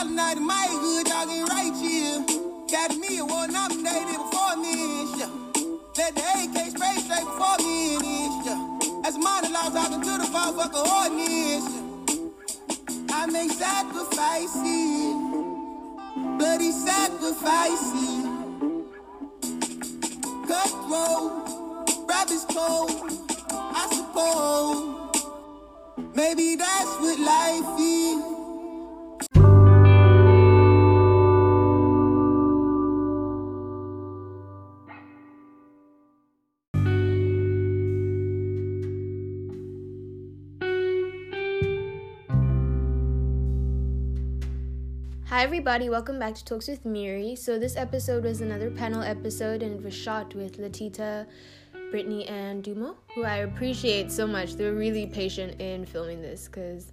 [0.00, 2.24] Night in my hood, dogging right here.
[2.70, 5.28] Got me a one nominated before me shit.
[5.96, 7.98] Let the AK spray straight before me
[8.42, 8.58] shit.
[9.06, 11.68] As a monologue talking to the motherfucker ordinance.
[13.12, 15.14] I make sacrifices,
[16.38, 18.24] bloody sacrifices.
[20.48, 23.12] Cutthroat, rabbit's cold,
[23.50, 24.84] I suppose.
[26.14, 28.29] Maybe that's what life is.
[45.30, 47.36] Hi, everybody, welcome back to Talks with Miri.
[47.36, 51.24] So, this episode was another panel episode and it was shot with Latita,
[51.92, 54.54] Brittany, and Dumo, who I appreciate so much.
[54.54, 56.90] They were really patient in filming this because,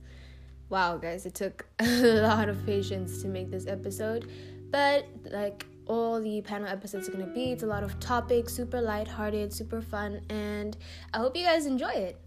[0.70, 4.30] wow, guys, it took a lot of patience to make this episode.
[4.70, 8.82] But, like all the panel episodes are gonna be, it's a lot of topics, super
[8.82, 10.78] lighthearted, super fun, and
[11.12, 12.22] I hope you guys enjoy it.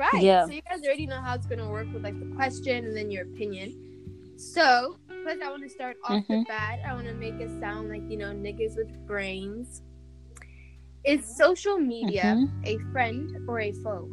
[0.00, 0.22] Right.
[0.22, 0.46] Yeah.
[0.46, 3.10] So you guys already know how it's gonna work with like the question and then
[3.10, 3.68] your opinion.
[4.36, 6.46] So first, I want to start off the Mhm.
[6.48, 6.80] bat.
[6.86, 9.82] I want to make it sound like you know niggas with brains.
[11.04, 12.48] Is social media Mhm.
[12.64, 14.08] a friend or a foe?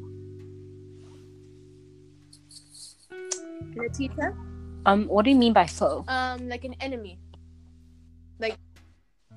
[3.76, 4.34] Latita,
[4.86, 6.04] Um, what do you mean by foe?
[6.08, 7.20] um, like an enemy,
[8.40, 8.58] like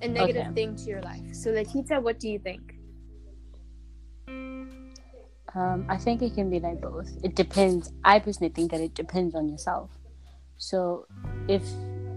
[0.01, 0.55] a negative Okay.
[0.55, 1.35] thing to your life.
[1.35, 2.80] So Latita, what do you think?
[5.55, 7.11] Um, I think it can be like both.
[7.23, 7.93] It depends.
[8.05, 9.91] I personally think that it depends on yourself.
[10.59, 11.07] So
[11.49, 11.63] if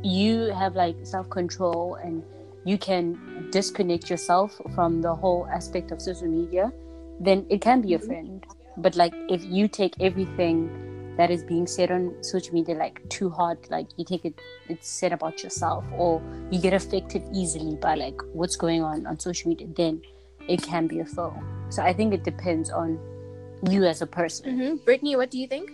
[0.03, 2.23] you have like self control and
[2.65, 6.71] you can disconnect yourself from the whole aspect of social media,
[7.19, 8.45] then it can be a friend.
[8.77, 13.29] But like if you take everything that is being said on social media like too
[13.29, 14.39] hard, like you take it
[14.69, 16.21] it's said about yourself or
[16.51, 20.01] you get affected easily by like what's going on on social media, then
[20.47, 21.35] it can be a foe.
[21.69, 22.99] So I think it depends on
[23.69, 24.45] you as a person.
[24.45, 24.85] Mm-hmm.
[24.85, 25.69] Brittany, what do you think?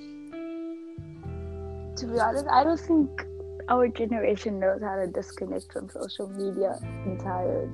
[1.99, 3.25] to be honest, I don't think
[3.67, 7.67] our generation knows how to disconnect from social media entirely.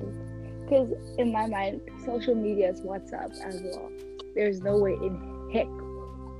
[0.64, 3.90] Because in my mind, social media is WhatsApp as well.
[4.34, 5.68] There's no way in heck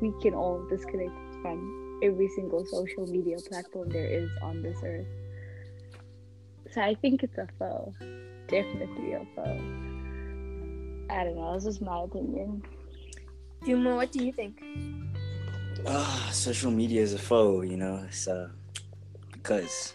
[0.03, 5.07] we can all disconnect from every single social media platform there is on this earth.
[6.73, 7.95] So I think it's a foe.
[8.49, 9.61] Definitely a foe.
[11.09, 12.65] I don't know, this is my opinion.
[13.65, 14.63] Dumo, what do you think?
[15.87, 18.05] Ah, social media is a foe, you know.
[18.09, 18.49] It's uh,
[19.33, 19.95] because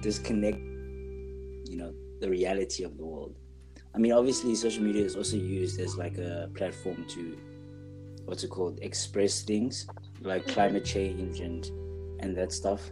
[0.00, 3.34] disconnect, you know, the reality of the world.
[3.94, 7.38] I mean, obviously, social media is also used as like a platform to,
[8.24, 9.86] what's it called, express things
[10.20, 11.64] like climate change and
[12.20, 12.90] and that stuff.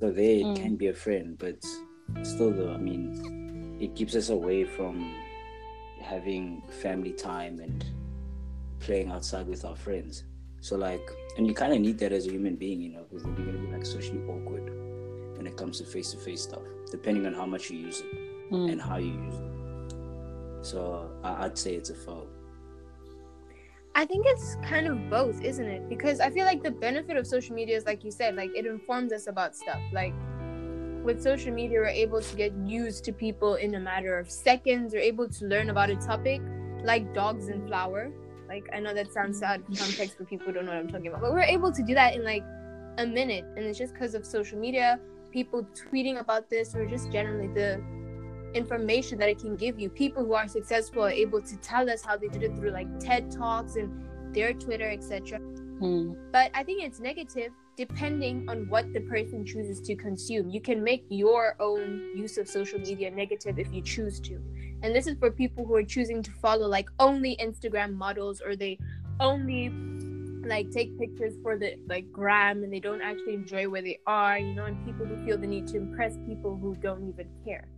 [0.00, 0.56] So there, it Mm.
[0.56, 1.62] can be a friend, but
[2.22, 5.14] still, though, I mean, it keeps us away from
[6.00, 7.84] having family time and
[8.80, 10.24] playing outside with our friends.
[10.60, 13.22] So like, and you kind of need that as a human being, you know, because
[13.22, 16.62] then you're gonna be like socially awkward when it comes to face to face stuff,
[16.90, 18.72] depending on how much you use it Mm.
[18.72, 20.66] and how you use it.
[20.66, 22.26] So I- I'd say it's a foe.
[23.94, 25.88] I think it's kind of both, isn't it?
[25.88, 28.66] Because I feel like the benefit of social media is, like you said, like it
[28.66, 29.80] informs us about stuff.
[29.92, 30.14] Like
[31.02, 34.92] with social media, we're able to get news to people in a matter of seconds.
[34.92, 36.40] We're able to learn about a topic
[36.84, 38.10] like dogs and flour.
[38.50, 40.88] Like I know that sounds out of context for people who don't know what I'm
[40.88, 42.44] talking about, but we're able to do that in like
[42.98, 44.98] a minute, and it's just because of social media,
[45.30, 47.80] people tweeting about this, or just generally the
[48.52, 49.88] information that it can give you.
[49.88, 52.88] People who are successful are able to tell us how they did it through like
[52.98, 55.38] TED Talks and their Twitter, etc.
[55.38, 56.16] Mm.
[56.32, 60.50] But I think it's negative depending on what the person chooses to consume.
[60.50, 64.38] You can make your own use of social media negative if you choose to.
[64.82, 68.56] And this is for people who are choosing to follow like only Instagram models or
[68.56, 68.78] they
[69.18, 69.68] only
[70.46, 74.38] like take pictures for the like gram and they don't actually enjoy where they are,
[74.38, 77.68] you know, and people who feel the need to impress people who don't even care.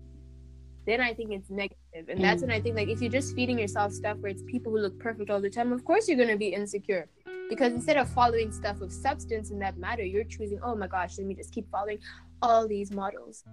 [0.87, 2.09] Then I think it's negative.
[2.09, 2.47] And that's Mm.
[2.47, 4.99] when I think like if you're just feeding yourself stuff where it's people who look
[4.99, 7.09] perfect all the time, of course you're gonna be insecure
[7.49, 11.19] because instead of following stuff of substance in that matter you're choosing oh my gosh
[11.19, 11.99] let me just keep following
[12.41, 13.45] all these models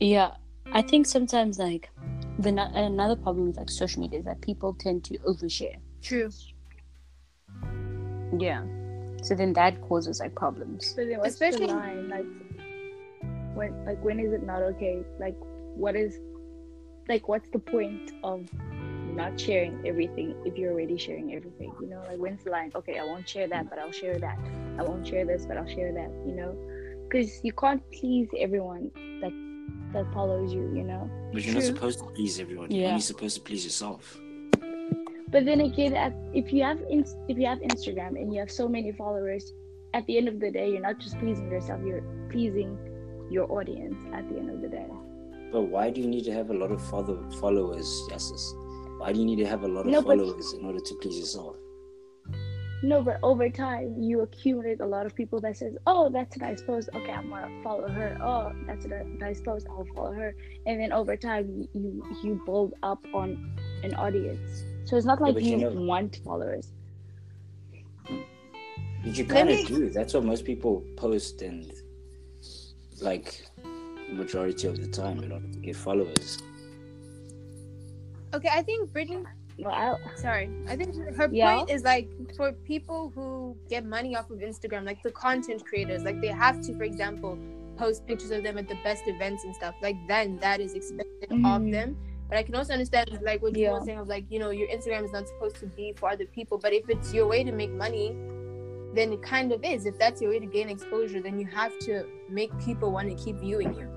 [0.00, 0.34] Yeah,
[0.72, 1.90] I think sometimes like
[2.38, 5.76] the no- another problem with like social media is that people tend to overshare.
[6.02, 6.30] true
[8.38, 8.62] Yeah,
[9.22, 10.94] So then that causes like problems.
[10.94, 12.08] But then what's Especially- the line?
[12.08, 12.26] Like
[13.54, 15.02] when like when is it not okay?
[15.18, 15.36] Like
[15.74, 16.18] what is
[17.08, 18.46] like what's the point of
[19.16, 21.72] not sharing everything if you're already sharing everything?
[21.80, 22.70] You know, like when's the line?
[22.76, 24.38] Okay, I won't share that, but I'll share that.
[24.78, 26.10] I won't share this, but I'll share that.
[26.24, 26.52] You know,
[27.08, 28.92] because you can't please everyone
[29.22, 29.32] that
[29.92, 30.62] that follows you.
[30.74, 31.10] You know.
[31.32, 32.70] But you're not supposed to please everyone.
[32.70, 34.18] You're only supposed to please yourself.
[35.30, 35.92] But then again,
[36.34, 39.52] if you have if you have Instagram and you have so many followers,
[39.94, 42.78] at the end of the day, you're not just pleasing yourself; you're pleasing
[43.30, 43.96] your audience.
[44.14, 44.86] At the end of the day,
[45.52, 48.54] But why do you need to have a lot of follow- followers, Yasis?
[48.98, 50.94] Why do you need to have a lot of No, but- followers in order to
[50.96, 51.56] please yourself?
[52.82, 53.02] No.
[53.02, 56.62] But over time, you accumulate a lot of people that says, "Oh, that's a nice
[56.62, 56.88] post.
[56.94, 58.16] Okay, I'm gonna follow her.
[58.22, 59.66] Oh, that's a nice post.
[59.68, 60.34] I'll follow her."
[60.66, 64.64] And then over time, you you, you build up on an audience.
[64.84, 66.72] So it's not like but you you know- want followers.
[69.04, 69.90] But you kind of do.
[69.90, 71.72] That's what most people post and
[73.00, 73.46] like
[74.10, 76.38] majority of the time in order to get followers.
[78.34, 79.24] Okay, I think Brittany.
[79.58, 81.56] Well, I, Sorry, I think her Yeah.
[81.56, 86.04] point is like for people who get money off of Instagram, like the content creators,
[86.04, 87.36] like they have to, for example,
[87.76, 89.74] post pictures of them at the best events and stuff.
[89.82, 91.72] Like then that is expected of Mhm.
[91.72, 91.96] them.
[92.28, 93.72] But I can also understand like what you Yeah.
[93.72, 96.26] were saying of like you know your Instagram is not supposed to be for other
[96.26, 98.14] people, but if it's your way to make money,
[98.94, 99.86] then it kind of is.
[99.86, 103.16] If that's your way to gain exposure, then you have to make people want to
[103.24, 103.88] keep viewing you.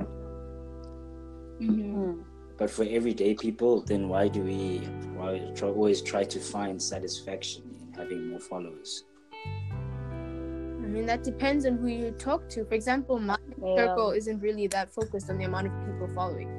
[1.60, 2.24] Mhm.
[2.62, 4.82] But for everyday people, then why do we
[5.18, 9.04] why try, always try to find satisfaction in having more followers?
[9.34, 12.64] I mean that depends on who you talk to.
[12.66, 13.76] For example, my Yeah.
[13.76, 16.50] circle isn't really that focused on the amount of people following.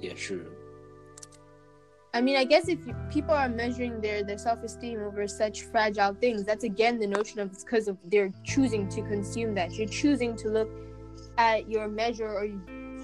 [0.00, 0.46] Yeah, true.
[2.14, 5.64] I mean, I guess if you, people are measuring their, their self esteem over such
[5.64, 9.74] fragile things, that's again the notion of it's because of they're choosing to consume that.
[9.74, 10.70] You're choosing to look
[11.36, 12.46] at your measure or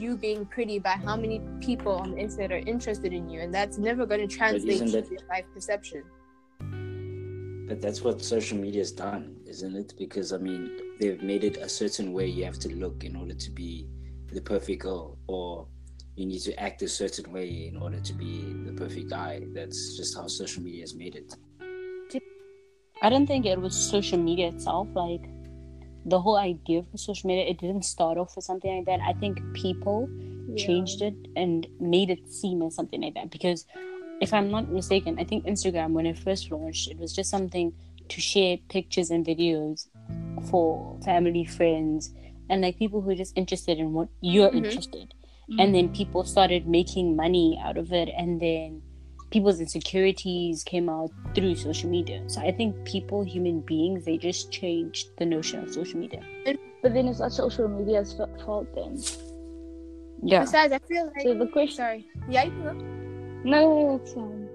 [0.00, 3.52] you being pretty by how many people on the internet are interested in you, and
[3.52, 6.02] that's never going to translate isn't to that- your life perception.
[7.68, 9.94] But that's what social media's done, isn't it?
[9.96, 13.34] Because I mean, they've made it a certain way you have to look in order
[13.34, 13.86] to be
[14.32, 15.68] the perfect girl, or
[16.16, 19.42] you need to act a certain way in order to be the perfect guy.
[19.54, 21.36] That's just how social media has made it.
[23.02, 24.88] I don't think it was social media itself.
[24.94, 25.22] Like
[26.04, 29.00] the whole idea of social media, it didn't start off with something like that.
[29.00, 30.08] I think people
[30.48, 30.66] Yeah.
[30.66, 33.30] changed it and made it seem as something like that.
[33.30, 33.66] Because
[34.20, 37.72] if I'm not mistaken, I think Instagram, when it first launched, it was just something
[38.08, 39.86] to share pictures and videos
[40.50, 42.12] for family, friends,
[42.48, 44.64] and like people who are just interested in what you're Mhm.
[44.64, 45.14] interested.
[45.58, 48.82] And then people started making money out of it, and then
[49.30, 52.22] people's insecurities came out through social media.
[52.28, 56.22] So I think people, human beings, they just changed the notion of social media.
[56.82, 58.98] But then it's not social media's fault then.
[60.22, 60.40] Yeah.
[60.40, 61.22] Besides, I feel like.
[61.22, 61.76] So the question.
[61.76, 62.06] Sorry.
[62.28, 62.72] Yeah, you can go.
[63.44, 64.48] No, no, it's fine.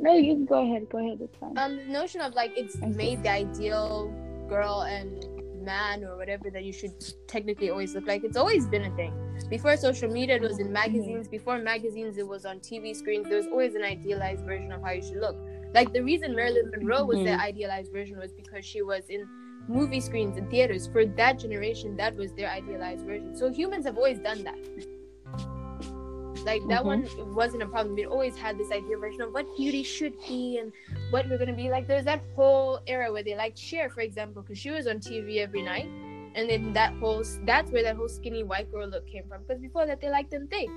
[0.00, 0.88] No, you can go ahead.
[0.90, 1.18] Go ahead.
[1.20, 1.58] It's fine.
[1.58, 2.86] um the notion of like it's Okay.
[2.88, 4.12] made the ideal
[4.48, 5.24] girl and
[5.70, 6.94] man or whatever that you should
[7.34, 8.22] technically always look like.
[8.28, 9.12] It's always been a thing.
[9.48, 11.28] Before social media it was in magazines.
[11.36, 13.24] Before magazines it was on tv screens.
[13.28, 15.36] There was always an idealized version of how you should look.
[15.78, 17.48] Like the reason marilyn monroe was the Mhm.
[17.50, 19.22] idealized version was because she was in
[19.78, 20.84] movie screens and theaters.
[20.94, 23.30] For that generation that was their idealized version.
[23.40, 24.62] So humans have always done that
[26.44, 26.86] like that Mhm.
[26.86, 27.94] one wasn't a problem.
[27.94, 30.72] We always had this idea version of what beauty should be and
[31.10, 31.86] what we're gonna be like.
[31.86, 35.38] There's that whole era where they liked Cher, for example, because she was on TV
[35.38, 35.86] every night,
[36.34, 39.42] and then that whole that's where that whole skinny white girl look came from.
[39.42, 40.68] Because before that, they liked them thick,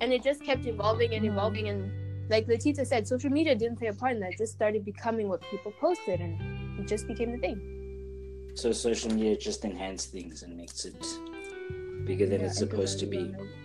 [0.00, 1.68] and it just kept evolving and evolving.
[1.68, 4.32] And like Letita said, social media didn't play a part in that.
[4.32, 6.40] It just started becoming what people posted, and
[6.80, 7.60] it just became the thing.
[8.54, 10.94] So social media just enhances things and makes it
[12.04, 13.18] bigger than Yeah, it's supposed to be.
[13.18, 13.63] Mhm.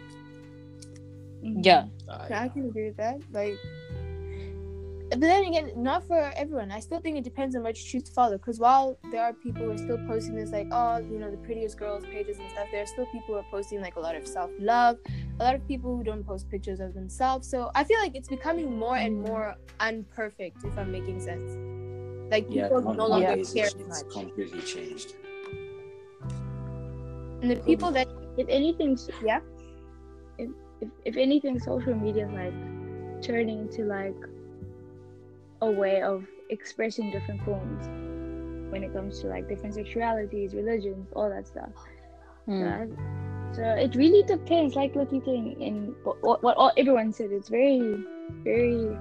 [1.41, 1.85] Yeah.
[2.07, 3.19] Uh, Yeah, I can agree with that.
[3.31, 3.57] Like,
[5.09, 6.71] but then again, not for everyone.
[6.71, 8.37] I still think it depends on what you choose to follow.
[8.37, 11.37] Because while there are people who are still posting this, like, oh, you know, the
[11.37, 14.15] prettiest girls pages and stuff, there are still people who are posting like a lot
[14.15, 14.97] of self love.
[15.39, 17.49] A lot of people who don't post pictures of themselves.
[17.49, 20.63] So I feel like it's becoming more and more unperfect.
[20.63, 21.57] If I'm making sense.
[22.29, 24.13] Like yeah, people no longer nowadays, care it's, as it's much.
[24.13, 25.15] completely changed.
[27.41, 29.39] And the people that If anything, Yeah.
[30.37, 30.49] If,
[30.81, 32.53] if if anything, social media is like
[33.21, 34.15] turning into like
[35.61, 37.87] a way of expressing different forms
[38.71, 41.69] when it comes to like different sexualities, religions, all that stuff.
[42.45, 42.61] Hmm.
[42.61, 42.97] So,
[43.53, 47.31] so it really depends, like looking think, what, what, what everyone said.
[47.31, 48.03] It's very,
[48.43, 48.95] very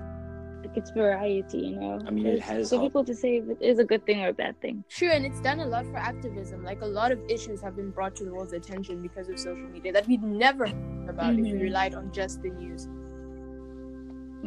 [0.62, 2.00] like it's variety, you know.
[2.06, 2.82] I mean, it it's has helped.
[2.84, 4.82] difficult to say if it is a good thing or a bad thing.
[4.88, 6.64] True, and it's done a lot for activism.
[6.64, 9.68] Like a lot of issues have been brought to the world's attention because of social
[9.68, 11.60] media that we'd never heard about if we Mhm.
[11.62, 12.88] relied on just the news.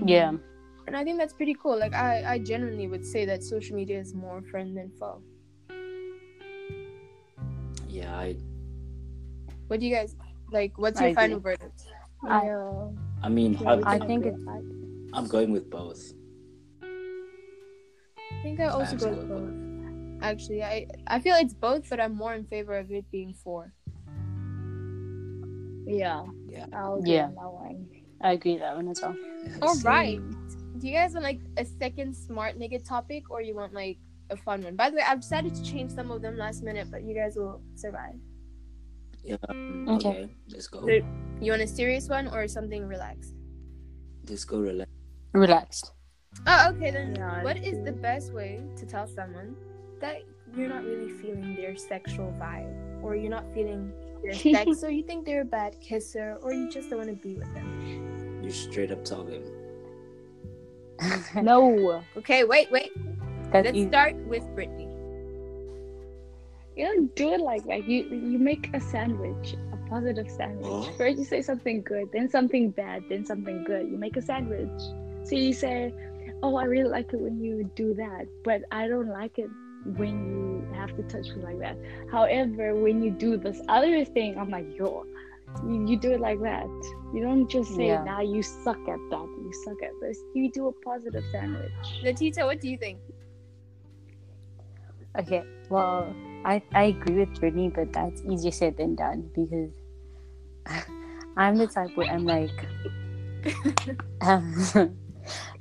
[0.06, 0.34] Yeah.
[0.88, 1.78] And I think that's pretty cool.
[1.78, 5.22] Like I, I genuinely would say that social media is more friend than foe.
[7.88, 8.36] Yeah, I
[9.68, 10.16] What do you guys
[10.52, 10.78] like?
[10.78, 11.56] What's I your final agree.
[11.56, 11.84] verdict?
[12.28, 12.90] I- Yeah.
[13.24, 14.81] I mean, Yeah, I, I think agree it- on that.
[15.14, 16.02] I'm going with both.
[16.84, 20.24] I think I also go with to go both.
[20.24, 23.74] Actually, I I feel it's both, but I'm more in favor of it being four.
[25.86, 26.26] Yeah.
[26.48, 26.66] Yeah.
[26.74, 27.26] I'll agree Yeah.
[27.28, 27.88] on that one.
[28.22, 29.16] I agree with that one as well.
[29.62, 29.86] All Same.
[29.92, 30.22] right.
[30.80, 33.98] Do you guys want like a second smart nigga topic, or you want like
[34.30, 34.76] a fun one?
[34.76, 37.36] By the way, I've decided to change some of them last minute, but you guys
[37.36, 38.16] will survive.
[39.24, 39.38] Yeah.
[39.50, 39.92] Okay.
[40.10, 40.30] Okay.
[40.50, 40.82] Let's go.
[40.86, 41.06] So-
[41.42, 43.34] You want a serious one or something relaxed?
[44.30, 44.90] Let's go relax.
[45.34, 45.92] Relaxed.
[46.48, 47.16] Oh, okay then.
[47.16, 49.56] Yeah, what it's is the best way to tell someone
[50.00, 50.24] that
[50.56, 53.92] you're not really feeling their sexual vibe, or you're not feeling
[54.24, 57.16] their sex, or you think they're a bad kisser, or you just don't want to
[57.16, 58.42] be with them?
[58.44, 59.44] You straight up tell them.
[61.42, 62.04] No.
[62.18, 62.92] Okay, wait, wait.
[63.52, 63.88] That's Let's easy.
[63.88, 64.88] start with Brittany.
[66.76, 67.88] You don't do it like that.
[67.88, 70.66] You you make a sandwich, a positive sandwich.
[70.66, 70.84] Oh.
[70.98, 73.90] First you say something good, then something bad, then something good.
[73.90, 74.70] You make a sandwich.
[75.24, 75.94] So you say,
[76.44, 79.50] "Oh, I really like it when you do that, but I don't like it
[79.86, 81.78] when you have to touch me like that."
[82.12, 85.06] However, when you do this other thing, I'm like, "Yo."
[85.68, 86.66] You, you do it like that.
[87.14, 88.04] You don't just say, Yeah.
[88.06, 89.28] "Nah, you suck at that.
[89.44, 91.72] You suck at this." You do a positive sandwich.
[92.04, 93.00] Latita, what do you think?
[95.20, 99.72] Okay, well, I, I agree with Brittany, but that's easier said than done because
[101.38, 102.52] I'm the type where I'm like,
[104.22, 104.56] um,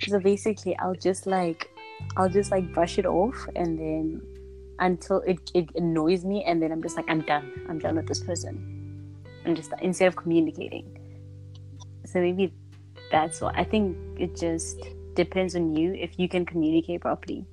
[0.00, 1.70] so basically, I'll just like,
[2.16, 4.22] I'll just like brush it off and then
[4.80, 7.52] until it, it annoys me, and then I'm just like, I'm done.
[7.68, 9.14] I'm done with this person.
[9.44, 10.96] I'm just instead of communicating.
[12.06, 12.52] So maybe
[13.10, 14.80] that's what I think it just
[15.14, 17.44] depends on you if you can communicate properly.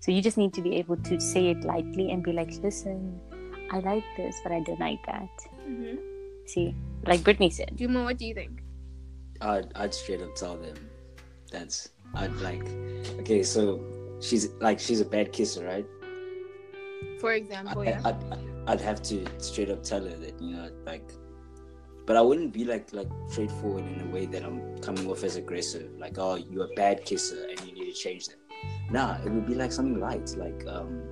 [0.00, 3.20] So you just need to be able to say it lightly and be like, listen,
[3.72, 5.28] I like this, but I don't like that.
[5.68, 5.96] Mm-hmm.
[6.46, 6.74] See,
[7.04, 7.72] like Brittany said.
[7.74, 8.62] Juma, what do you think?
[9.40, 10.76] I'd, I'd straight up tell them.
[11.50, 12.64] That's I'd like.
[13.20, 13.82] Okay, so
[14.20, 15.86] she's like she's a bad kisser, right?
[17.20, 18.00] For example, yeah.
[18.04, 18.16] I'd,
[18.66, 21.10] I'd have to straight up tell her that you know like.
[22.06, 25.36] But I wouldn't be like like straightforward in a way that I'm coming off as
[25.36, 28.38] aggressive, like oh you're a bad kisser and you need to change that.
[28.90, 31.02] Nah, it would be like something light, like um.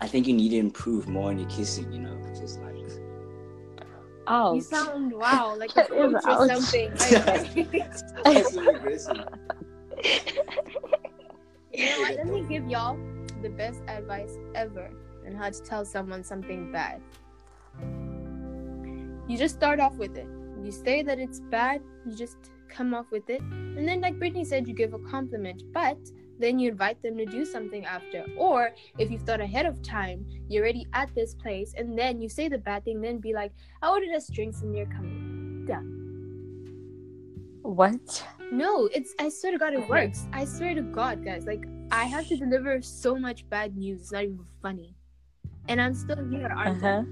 [0.00, 2.76] I think you need to improve more in your kissing, you know, because like
[4.28, 6.50] Oh, You sound wow, like a That coach is or ouch.
[6.60, 6.90] something.
[8.24, 9.16] Like, passive aggressive.
[11.72, 12.16] you know what?
[12.16, 12.98] Let me give y'all
[13.42, 14.90] the best advice ever
[15.26, 17.00] on how to tell someone something bad.
[19.28, 20.26] You just start off with it.
[20.62, 22.36] You say that it's bad, you just
[22.68, 23.40] come off with it.
[23.40, 25.98] And then, like Brittany said, you give a compliment, but
[26.38, 28.24] then you invite them to do something after.
[28.36, 32.28] Or if you've thought ahead of time, you're already at this place, and then you
[32.28, 33.52] say the bad thing, then be like,
[33.82, 35.64] I ordered us drinks and you're coming.
[35.66, 35.94] Done.
[37.62, 38.26] what?
[38.50, 40.26] No, it's I swear to God it works.
[40.32, 41.44] I swear to God, guys.
[41.44, 44.00] Like I have to deliver so much bad news.
[44.00, 44.94] It's not even funny.
[45.68, 47.02] And I'm still here, aren't huh.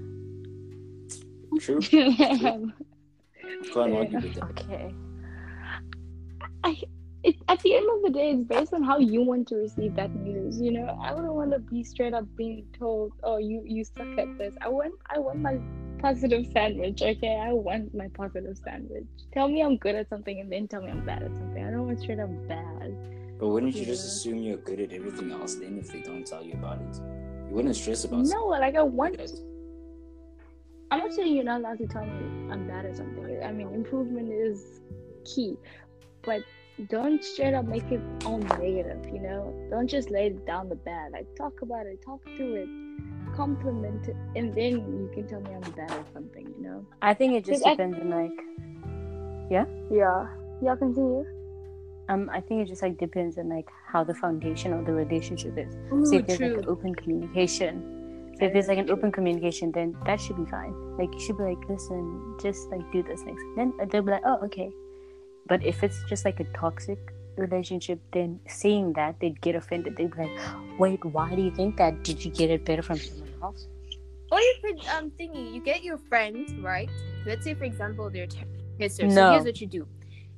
[1.59, 1.79] True.
[1.81, 2.73] Can't
[3.75, 4.43] argue with that.
[4.49, 4.93] Okay.
[6.63, 6.81] I
[7.23, 9.95] it, at the end of the day, it's based on how you want to receive
[9.95, 10.59] that news.
[10.61, 14.17] You know, I wouldn't want to be straight up being told, "Oh, you you suck
[14.17, 15.59] at this." I want I want my
[15.99, 17.01] positive sandwich.
[17.01, 19.07] Okay, I want my positive sandwich.
[19.33, 21.63] Tell me I'm good at something, and then tell me I'm bad at something.
[21.63, 22.95] I don't want straight up bad.
[23.39, 26.43] But wouldn't you just assume you're good at everything else then if they don't tell
[26.43, 26.95] you about it?
[27.49, 28.29] You wouldn't stress about it.
[28.29, 29.19] No, like I want.
[30.89, 33.43] I'm not saying you're not allowed to tell me I'm bad at something.
[33.43, 34.81] I mean, improvement is
[35.25, 35.57] key,
[36.23, 36.41] but
[36.89, 39.05] don't straight up make it all negative.
[39.11, 41.11] You know, don't just lay it down the bad.
[41.11, 45.51] Like talk about it, talk through it, compliment it, and then you can tell me
[45.55, 46.45] I'm bad or something.
[46.57, 46.85] You know?
[47.01, 49.65] I think it just Because I- depends on like Yeah.
[49.91, 50.27] Yeah.
[50.61, 51.25] Yeah, continue.
[52.09, 55.57] um I think it just like depends on like how the foundation of the relationship
[55.57, 55.75] is.
[55.91, 56.59] Ooh, so if there's like true.
[56.63, 60.73] an open communication, so if there's like an open communication, then that should be fine.
[60.97, 62.03] Like you should be like, listen,
[62.41, 63.43] just like do this next.
[63.55, 64.69] Then they'll be like, oh okay.
[65.47, 66.99] But if it's just like a toxic
[67.37, 69.95] relationship, then saying that they'd get offended.
[69.97, 70.37] They'd be like,
[70.79, 72.03] wait, why do you think that?
[72.03, 73.67] Did you get it better from someone else?
[74.31, 76.89] Or you could um thingy, you get your friends right?
[77.25, 78.45] Let's say for example they're ter-
[78.79, 79.13] kissers.
[79.13, 79.87] So here's what you do.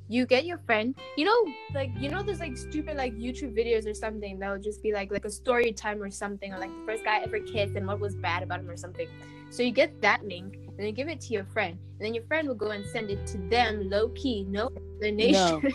[0.07, 1.39] you get your friend you know
[1.75, 5.11] like you know there's like stupid like youtube videos or something that'll just be like
[5.15, 7.85] like a story time or something or like the first guy I ever kissed and
[7.85, 9.07] what was bad about him or something
[9.51, 12.23] so you get that link and then give it to your friend and then your
[12.23, 15.69] friend will go and send it to them low key no explanation No.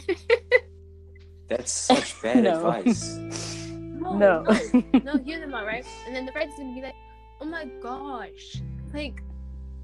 [1.49, 2.57] That's such bad No.
[2.67, 3.17] advice.
[3.19, 4.43] no No.
[4.43, 6.95] no, no hear them out right and then the friend's gonna be like
[7.43, 8.63] oh my gosh
[8.95, 9.23] like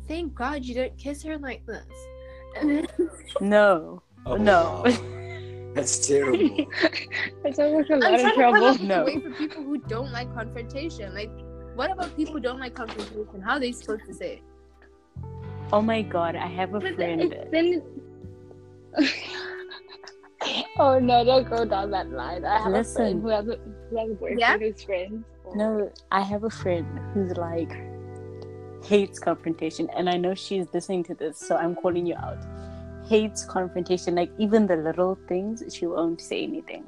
[0.08, 1.84] thank god you didn't kiss her like this
[2.56, 2.86] and then
[3.42, 4.02] no.
[4.26, 4.82] Oh, No.
[4.84, 5.72] wow.
[5.74, 6.66] That's terrible.
[7.44, 8.60] That sounds like a I'm lot of trying trouble.
[8.72, 9.02] to find No.
[9.02, 11.14] a way for people who don't like confrontation.
[11.14, 11.30] Like,
[11.76, 13.40] what about people who don't like confrontation?
[13.40, 14.42] How are they supposed to say it?
[15.72, 17.20] Oh my god, I have a But friend.
[17.22, 17.82] it- then
[20.78, 22.44] oh no, don't go down that line.
[22.44, 23.56] I have a friend who has a,
[23.90, 24.58] who has a boyfriend Yeah?
[24.58, 25.24] who's friends.
[25.54, 27.72] No, I have a friend who's like
[28.84, 32.38] hates confrontation, and I know she's listening to this, so I'm calling you out.
[33.08, 36.84] Hates confrontation, like even the little things, she won't say anything.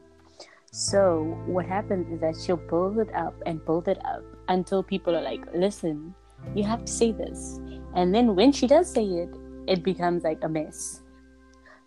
[0.72, 5.14] So what happens is that she'll build it up and build it up until people
[5.14, 6.14] are like, "Listen,
[6.54, 7.60] you have to say this,"
[7.94, 9.28] and then when she does say it,
[9.66, 11.00] it becomes like a mess.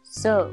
[0.04, 0.52] So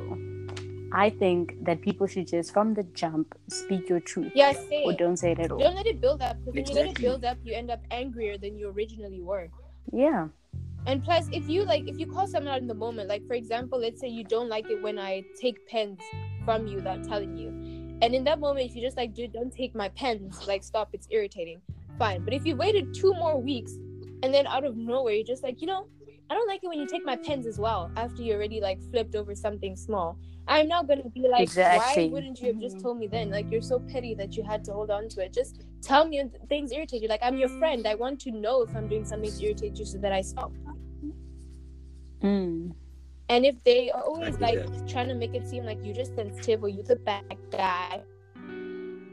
[0.93, 4.93] I think that people should just from the jump speak your truth Yeah, say or
[4.93, 5.59] don't say it at all.
[5.59, 7.81] Don't let it build up because when you let it build up, you end up
[7.91, 9.49] angrier than you originally were.
[9.93, 10.29] Yeah.
[10.87, 13.35] And plus, if you like, if you call someone out in the moment, like for
[13.35, 16.01] example, let's say you don't like it when I take pens
[16.45, 17.49] from you without telling you,
[18.03, 20.91] and in that moment, if you just like, dude, don't take my pens, like stop,
[20.93, 21.61] it's irritating.
[21.99, 23.79] Fine, but if you waited two more weeks,
[24.23, 25.87] and then out of nowhere, you're just like, you know,
[26.31, 27.91] I don't like it when you take my pens as well.
[27.97, 30.17] After you already like flipped over something small,
[30.49, 32.07] I'm now gonna be like, Exactly.
[32.07, 33.31] why wouldn't you have just told me then?
[33.31, 35.33] Like you're so petty that you had to hold on to it.
[35.33, 37.09] Just tell me when things irritate you.
[37.09, 37.87] Like I'm your friend.
[37.87, 40.53] I want to know if I'm doing something to irritate you so that I stop.
[42.23, 42.73] Mm.
[43.29, 44.89] And if they are always like that.
[44.89, 48.03] trying to make it seem like you're just sensitive or you're the bad guy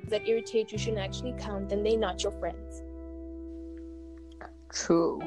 [0.09, 2.81] that irritate you shouldn't actually count, then they're not your friends.
[4.71, 5.19] True.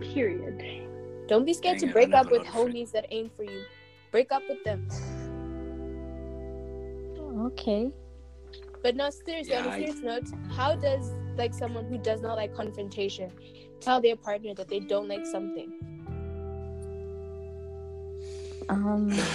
[0.00, 0.86] Period.
[1.28, 3.44] Don't be scared Dang to it, break up with got a homies that ain't for
[3.44, 3.62] you.
[4.10, 4.88] Break up with them.
[7.46, 7.92] Okay.
[8.82, 10.24] But no, seriously, on Yeah, a I- serious note,
[10.56, 13.30] how does like someone who does not like confrontation
[13.80, 15.70] tell their partner that they don't like something?
[18.68, 19.16] Um.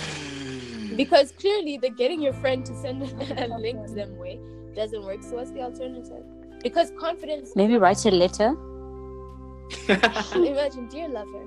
[0.96, 3.02] Because clearly the getting your friend to send
[3.38, 4.40] a link to them way
[4.76, 5.24] doesn't work.
[5.24, 6.24] So what's the alternative?
[6.66, 8.50] Because confidence Maybe write a letter.
[10.34, 11.46] imagine, dear lover,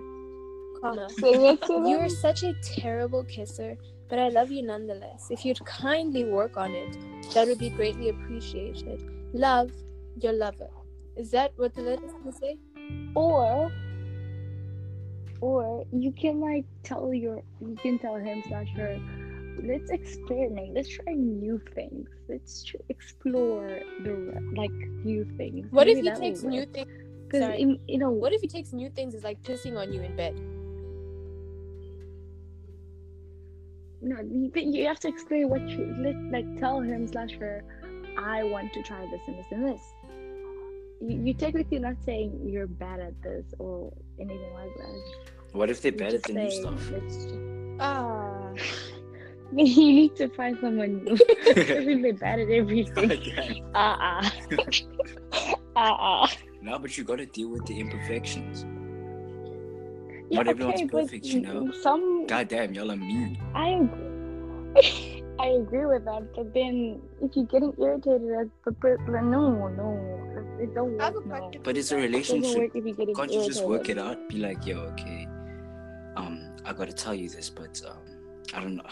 [0.80, 2.04] comma, Sing it to You them.
[2.04, 3.76] are such a terrible kisser,
[4.08, 5.26] but I love you nonetheless.
[5.28, 6.96] If you'd kindly work on it,
[7.34, 9.02] that would be greatly appreciated.
[9.32, 9.72] Love,
[10.20, 10.70] your lover.
[11.16, 12.56] Is that what the letter's gonna say?
[13.16, 13.72] Or
[15.40, 19.00] or you can like tell your you can tell him slash her
[19.64, 24.14] let's experiment let's try new things let's tr- explore the
[24.56, 24.70] like
[25.04, 27.30] new things What if he takes new things things?
[27.30, 27.60] 'Cause sorry.
[27.60, 30.16] in, you know What if he takes new things is like pissing on you in
[30.16, 30.34] bed?
[34.00, 37.64] no you, you have to explain what you let like tell him slash her
[38.16, 39.80] i want to try this and this and this
[41.00, 45.02] you, you technically not saying you're bad at this or anything like that
[45.52, 46.90] what if they're bad at the new stuff?
[46.92, 47.26] "Let's
[47.80, 48.52] Ah,
[49.56, 51.16] you need to find someone new.
[51.56, 53.12] Everybody bad at everything.
[53.12, 53.62] Okay.
[53.74, 54.30] Uh uh.
[55.76, 56.28] uh uh.
[56.60, 58.66] no, but you gotta deal with the imperfections.
[60.30, 61.72] Yeah, Not everyone's okay, but perfect, you know?
[61.82, 63.40] Some God damn, y'all are mean.
[63.54, 65.24] I agree.
[65.40, 70.58] I agree with that, but then if you're getting irritated at the person, no, no,
[70.60, 71.26] it don't work.
[71.26, 71.50] No.
[71.62, 72.58] But it's a It doesn't relationship.
[72.58, 74.28] work if you're getting Can't you just work it out?
[74.28, 75.26] Be like, yo, okay.
[76.16, 77.96] Um, I gotta tell you this, but um,
[78.52, 78.82] I don't know.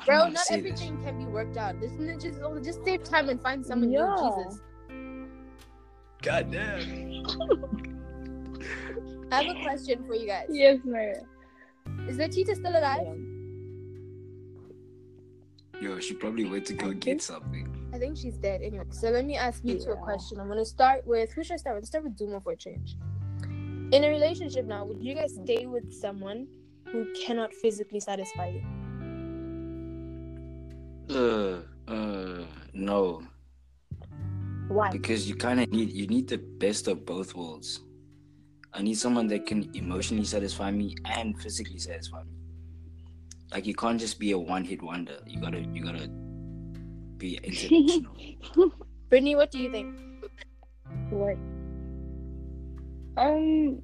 [0.00, 0.72] I bro, not say this.
[0.72, 1.80] everything can be worked out.
[1.80, 4.14] This just oh, just save time and find someone Yeah.
[4.14, 4.44] new.
[4.44, 4.60] Jesus.
[6.22, 7.24] God damn.
[9.30, 10.46] I have a question for you guys.
[10.50, 11.16] Yes, Mary.
[12.08, 13.18] Is the cheetah still alive?
[15.80, 17.68] Yo, she probably went to go get something.
[17.92, 18.84] I think she's dead anyway.
[18.90, 20.40] So let me ask you two a question.
[20.40, 21.82] I'm gonna start with who should I start with?
[21.82, 22.96] Let's start with Dumo for a change.
[23.92, 26.46] In a relationship now, would you guys stay with someone
[26.90, 28.62] who cannot physically satisfy you?
[31.10, 33.22] Uh, uh, no,
[34.68, 34.90] Why?
[34.90, 37.80] because you kind of need you need the best of both worlds.
[38.72, 42.32] I need someone that can emotionally satisfy me and physically satisfy me.
[43.52, 45.18] Like you can't just be a one-hit wonder.
[45.26, 46.08] You gotta you gotta
[47.18, 48.16] be international.
[49.10, 49.94] Brittany, what do you think?
[51.10, 51.36] What?
[53.16, 53.80] Um,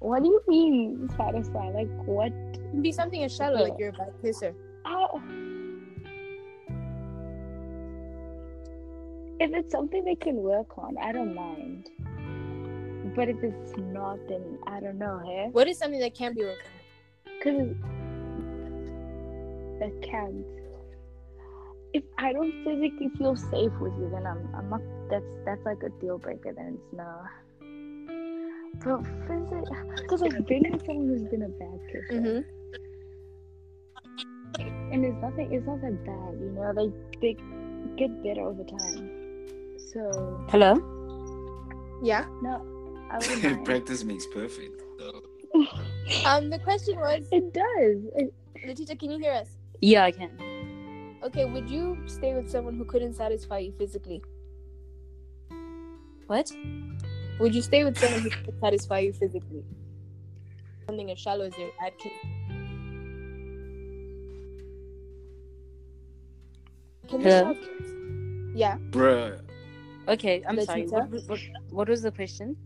[0.00, 1.70] What do you mean satisfy?
[1.70, 2.32] Like what?
[2.32, 4.54] It can be something as shallow, like you're a bad kisser.
[4.84, 5.22] Oh.
[9.40, 11.90] If it's something they can work on, I don't mind.
[13.16, 15.48] But if it's not, then I don't know, hey?
[15.52, 17.32] What is something that can be worked on?
[17.38, 17.74] Because
[19.80, 20.46] that can't.
[21.92, 24.80] If I don't physically feel safe with you, then I'm I'm not.
[25.10, 26.52] That's that's like a deal breaker.
[26.54, 27.22] Then it's no.
[28.84, 29.64] But physical,
[29.96, 32.40] because I've been with someone who's been a bad kisser, Mm-hmm.
[34.92, 35.52] and it's nothing.
[35.52, 36.72] It's not that bad, you know.
[36.72, 36.88] They
[37.20, 37.36] they
[37.96, 39.10] get better over time.
[39.92, 40.74] So Hello?
[42.02, 42.24] Yeah.
[42.40, 42.64] no,
[43.10, 43.64] I wouldn't.
[43.64, 44.82] Practice makes perfect.
[44.98, 45.22] though.
[46.24, 47.98] Um, the question was, It does.
[48.16, 48.34] It,
[48.66, 49.48] Letitia, can you hear us?
[49.80, 50.30] Yeah, I can.
[51.24, 54.22] Okay, would you stay with someone who couldn't satisfy you physically?
[56.26, 56.50] What?
[57.38, 59.64] Would you stay with someone who couldn't satisfy you physically?
[60.86, 62.12] Something as shallow as your bad kiss.
[67.08, 67.56] Can you Hello?
[68.54, 68.78] Yeah.
[68.90, 69.41] Bruh.
[70.08, 70.86] Okay, I'm The sorry.
[70.86, 72.56] What, what, what was the question?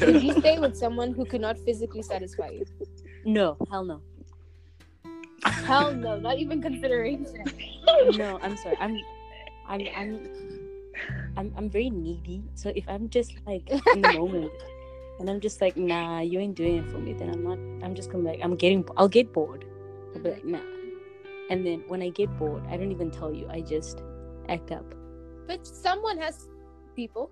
[0.00, 2.66] Would you stay with someone who could not physically satisfy you?
[3.24, 4.00] No, hell no.
[5.44, 7.44] Hell no, not even consideration.
[8.16, 8.76] No, I'm sorry.
[8.80, 8.96] I'm,
[9.66, 10.28] I'm, I'm,
[11.36, 12.42] I'm, I'm very needy.
[12.54, 14.52] So if I'm just like in the moment,
[15.18, 17.58] and I'm just like, nah, you ain't doing it for me, then I'm not.
[17.84, 18.84] I'm just gonna like, I'm getting.
[18.96, 19.64] I'll get bored.
[20.14, 20.60] I'll be like, nah.
[21.50, 23.48] And then when I get bored, I don't even tell you.
[23.50, 24.02] I just
[24.48, 24.94] act up.
[25.48, 26.46] But someone has
[26.94, 27.30] people.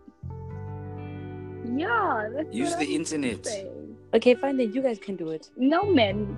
[1.77, 2.29] yeah.
[2.35, 3.45] That's Use the I'm internet.
[3.47, 3.97] saying.
[4.15, 4.57] Okay, fine.
[4.57, 5.51] Then you guys can do it.
[5.57, 6.37] No, man.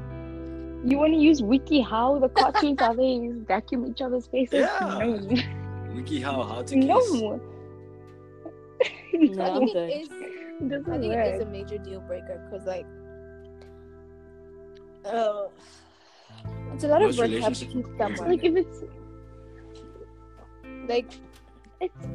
[0.84, 2.20] You want to use WikiHow?
[2.20, 4.60] The cartoons are they vacuum each other's faces?
[4.60, 4.98] Yeah.
[5.00, 5.94] No.
[5.94, 6.84] Wiki how how to kiss.
[7.12, 7.40] No.
[9.12, 10.08] No, I think it is.
[10.70, 12.86] Doesn't I think it is a major deal breaker because, like,
[15.04, 15.50] oh,
[16.74, 18.28] it's a lot Most of work to have to keep someone.
[18.28, 18.82] Like if it's
[20.88, 21.10] Like,
[21.80, 22.06] it's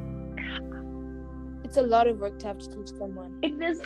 [1.64, 3.40] it's a lot of work to have to teach someone.
[3.42, 3.80] if there's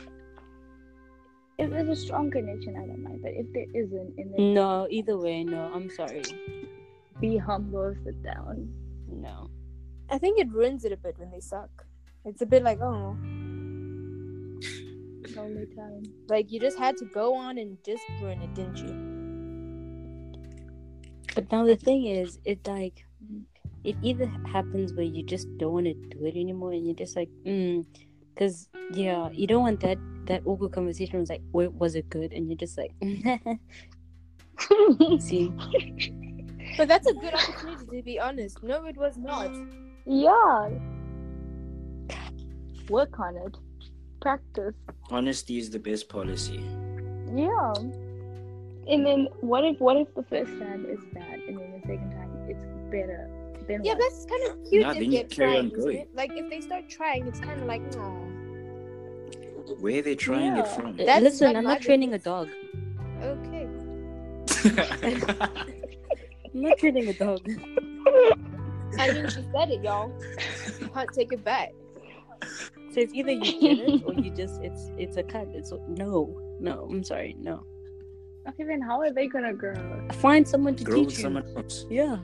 [1.58, 3.22] if there's a strong connection, I don't mind.
[3.24, 5.72] But if there isn't, and then No, either way, no.
[5.74, 6.22] I'm sorry.
[7.20, 8.72] be humble, sit down.
[9.08, 9.50] No.
[10.10, 11.86] I think it ruins it a bit when they suck.
[12.26, 13.16] It's a bit like, oh,
[15.36, 16.04] Lonely time.
[16.30, 18.94] like you just had to go on and just ruin it, didn't you?
[21.36, 23.42] But now the thing is, it like mm-hmm.
[23.84, 27.16] It either happens where you just don't want to do it anymore, and you're just
[27.16, 27.86] like, mm,
[28.34, 32.34] because yeah, you don't want that that awkward conversation was like, "Wait, was it good?
[32.34, 32.92] And you're just like,
[35.22, 35.52] see,
[36.78, 38.62] But that's a good opportunity to be honest.
[38.64, 39.52] No, it was not.
[40.06, 40.70] yeah.
[42.90, 43.56] Work on it.
[44.22, 44.76] Practice.
[45.10, 46.64] Honesty is the best policy.
[47.36, 47.74] Yeah.
[48.88, 52.12] And then what if what if the first time is bad and then the second
[52.12, 53.30] time it's better?
[53.68, 54.00] Then Yeah, what?
[54.02, 56.08] that's kind of cute Nah, if they're carry trying, on going.
[56.14, 60.96] Like if they start trying, it's kind of like, oh, Where they trying it from?
[60.98, 62.50] That's listen, I'm not training a dog.
[63.22, 63.68] okay.
[66.54, 67.42] I'm not training a dog.
[69.00, 70.12] I mean, she said it, y'all.
[70.94, 71.74] Can't take it back.
[72.94, 75.48] So it's either you get it or you just it's it's a cut.
[75.54, 76.88] It's no, no.
[76.90, 77.64] I'm sorry, no.
[78.48, 79.76] Okay, then how are they gonna grow?
[80.14, 81.24] Find someone to Grow with teach you.
[81.24, 81.86] someone else.
[81.90, 82.18] Yeah,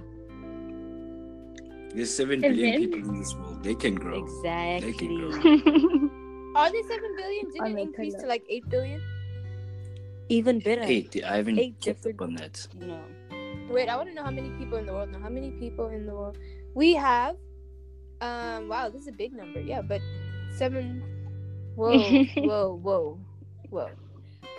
[1.96, 3.64] There's seven And billion people in this world.
[3.64, 4.24] They can grow.
[4.26, 4.92] exactly.
[4.92, 6.56] They can grow.
[6.56, 7.46] Are they seven billion?
[7.52, 9.02] Did it the increase to like eight billion?
[10.30, 10.82] Even better.
[10.84, 11.22] Eight.
[11.26, 12.68] I haven't Eight kept different- up on that.
[12.80, 13.00] No.
[13.70, 15.20] Wait, I want to know how many people in the world now.
[15.20, 16.38] How many people in the world?
[16.76, 17.36] We have.
[18.22, 18.70] Um.
[18.70, 19.60] Wow, this is a big number.
[19.60, 20.02] Yeah, but
[20.58, 21.04] seven.
[21.76, 21.98] Whoa,
[22.38, 23.20] whoa, whoa,
[23.70, 23.90] whoa.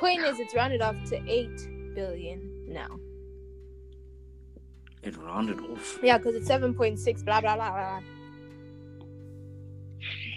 [0.01, 1.57] Point is, it's rounded off to eight
[1.95, 2.99] billion now.
[5.05, 5.99] It rounded off.
[6.03, 7.23] Yeah, because it's seven point six.
[7.23, 8.01] Blah blah blah blah.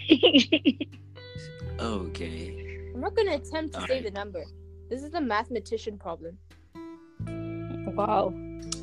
[1.80, 2.90] Okay.
[2.94, 4.04] I'm not gonna attempt to say Alright.
[4.04, 4.42] the number.
[4.90, 6.36] This is a mathematician problem.
[7.94, 8.32] Wow.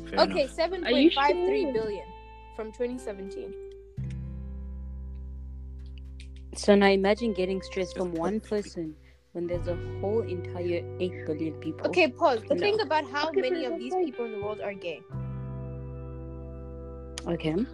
[0.08, 0.54] Fair Okay, enough.
[0.54, 1.72] seven Are you point five three sure?
[1.74, 2.04] billion
[2.56, 3.52] from 2017.
[6.54, 8.94] So now imagine getting stressed from one person
[9.32, 11.86] when there's a whole entire eight billion people.
[11.88, 12.40] Okay, pause.
[12.48, 12.62] But No.
[12.62, 15.02] think about how many of these people in the world are gay.
[17.28, 17.54] Okay.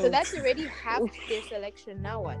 [0.00, 0.08] So oh.
[0.08, 2.00] that's already half their selection.
[2.00, 2.38] Now what?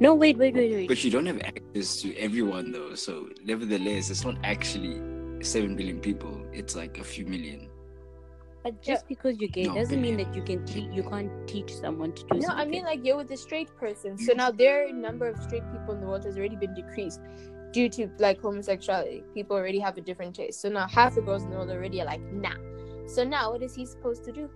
[0.00, 0.88] No, wait, wait, wait, wait.
[0.88, 2.94] but you don't have access to everyone though.
[2.94, 5.00] So nevertheless, it's not actually
[5.42, 6.44] seven billion people.
[6.52, 7.70] It's like a few million.
[8.62, 11.72] But just because you're gay No, doesn't mean that you can te- you can't teach
[11.72, 12.66] someone to do No, something.
[12.66, 14.18] I mean like you're with a straight person.
[14.18, 17.20] So now their number of straight people in the world has already been decreased.
[17.72, 19.22] due to like homosexuality.
[19.34, 20.60] People already have a different taste.
[20.60, 22.56] So now half the girls in the world already are like, nah.
[23.06, 24.48] So now what is he supposed to do?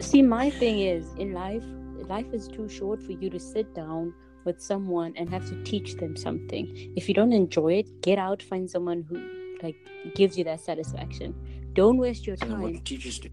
[0.00, 1.64] See, my thing is in life,
[2.08, 4.12] life is too short for you to sit down
[4.44, 6.92] with someone and have to teach them something.
[6.96, 9.22] If you don't enjoy it, get out, find someone who
[9.62, 9.76] like
[10.14, 11.34] gives you that satisfaction.
[11.72, 12.82] Don't waste your And then what time.
[12.82, 13.30] teachers do?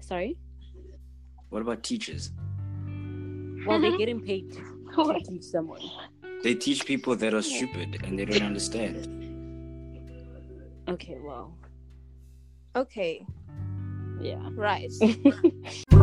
[0.00, 0.36] Sorry?
[1.50, 2.30] What about teachers?
[3.66, 3.98] Well, they're mm-hmm.
[3.98, 4.52] getting paid
[4.94, 5.82] to teach someone.
[6.42, 9.16] They teach people that are stupid and they don't understand.
[10.88, 11.54] Okay, well,
[12.76, 13.26] Okay,
[14.20, 14.40] yeah.
[14.54, 14.92] right.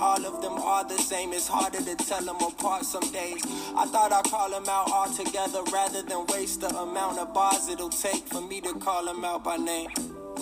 [0.00, 1.32] All of them are the same.
[1.32, 3.42] It's harder to tell them apart some days.
[3.76, 7.68] I thought I'd call them out all together rather than waste the amount of bars
[7.68, 9.90] it'll take for me to call them out by name.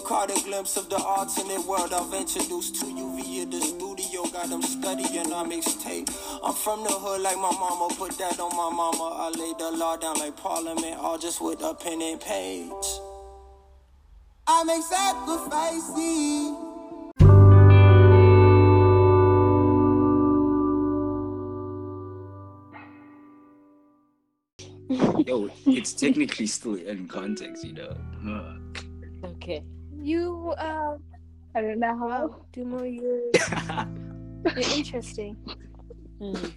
[0.04, 3.85] Caught a glimpse of the alternate world I've introduced to you via the studio.
[4.36, 6.10] Got them studying on mixtape.
[6.44, 9.16] I'm from the hood like my mama, put that on my mama.
[9.16, 12.70] I laid the law down like Parliament, all just with a pen and page.
[14.46, 15.96] I make sacrifices.
[25.26, 27.96] Yo, it's technically still in context, you know.
[29.24, 29.64] Okay.
[29.98, 30.98] You uh
[31.54, 32.06] I don't know how.
[32.06, 33.96] wow, Dumo, you're
[34.44, 35.36] you're interesting.
[36.20, 36.52] Mm.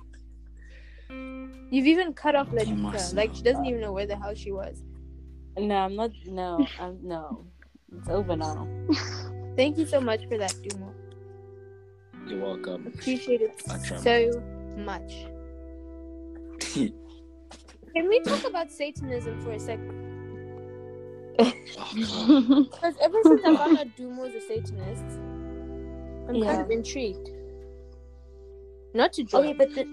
[1.71, 3.13] You've even cut off You Ladika.
[3.15, 4.83] Like she doesn't even know where the hell she was.
[5.57, 6.11] No, I'm not.
[6.25, 7.45] No, I'm no.
[7.97, 8.67] It's over now.
[9.55, 10.93] Thank you so much for that, Dumo.
[12.27, 12.87] You're welcome.
[12.87, 13.61] Appreciate it
[14.01, 14.31] so
[14.77, 15.25] much.
[17.95, 19.95] Can we talk about Satanism for a second?
[21.39, 21.51] Oh,
[22.71, 25.05] Because ever since I found out Dumo's a Satanist,
[26.29, 26.45] I'm Yeah.
[26.45, 27.29] kind of intrigued.
[28.93, 29.45] Not to join.
[29.45, 29.85] Okay, but the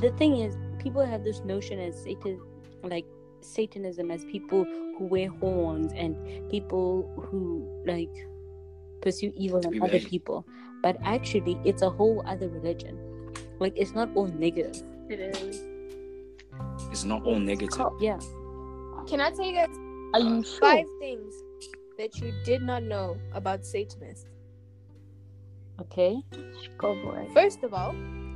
[0.00, 2.40] the thing is, people have this notion as Satan,
[2.82, 3.06] like
[3.40, 4.64] Satanism, as people
[4.98, 6.16] who wear horns and
[6.50, 8.10] people who like
[9.02, 10.46] pursue evil in other actually- people.
[10.82, 12.98] But actually, it's a whole other religion.
[13.58, 14.82] Like it's not all negative.
[15.08, 15.62] it is.
[16.90, 17.80] It's not all negative.
[18.00, 18.18] Yeah.
[19.06, 19.68] Can I tell you guys
[20.14, 20.60] Are you sure?
[20.60, 21.34] five things
[21.98, 24.26] that you did not know about Satanists?
[25.80, 26.16] Okay.
[26.78, 27.32] Go for it.
[27.32, 27.94] First of all,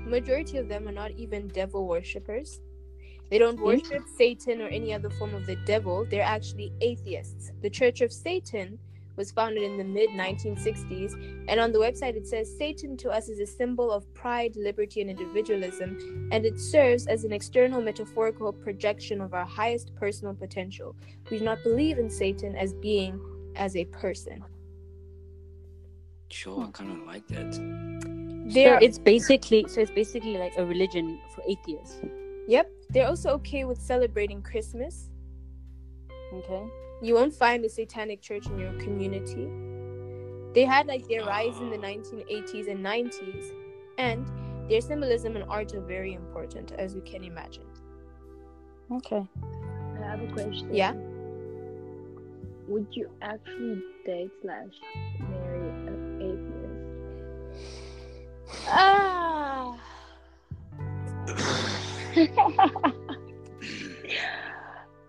[0.09, 2.61] majority of them are not even devil worshippers.
[3.31, 3.64] They don't Hmm?
[3.64, 6.05] worship Satan or any other form of the devil.
[6.05, 7.53] They're actually atheists.
[7.62, 8.79] The Church of Satan
[9.16, 11.14] was founded in the mid 1960s,
[11.49, 15.01] and on the website it says Satan to us is a symbol of pride, liberty,
[15.01, 20.94] and individualism, and it serves as an external metaphorical projection of our highest personal potential.
[21.31, 23.21] We do not believe in Satan as being
[23.57, 24.44] as a person.
[26.31, 28.17] Sure, I kind of like that.
[28.49, 32.01] They so are, it's basically so it's basically like a religion for atheists.
[32.47, 35.11] yep, they're also okay with celebrating Christmas.
[36.33, 36.65] Okay.
[37.03, 39.49] You won't find a satanic church in your community.
[40.55, 43.53] They had like their rise in the 1980s and 90s,
[43.99, 44.27] and
[44.69, 47.67] their symbolism and art are very important, as you can imagine.
[48.91, 49.27] Okay.
[49.43, 50.75] I have a question.
[50.75, 50.95] Yeah.
[52.67, 54.73] Would you actually date slash
[58.67, 59.77] Ah,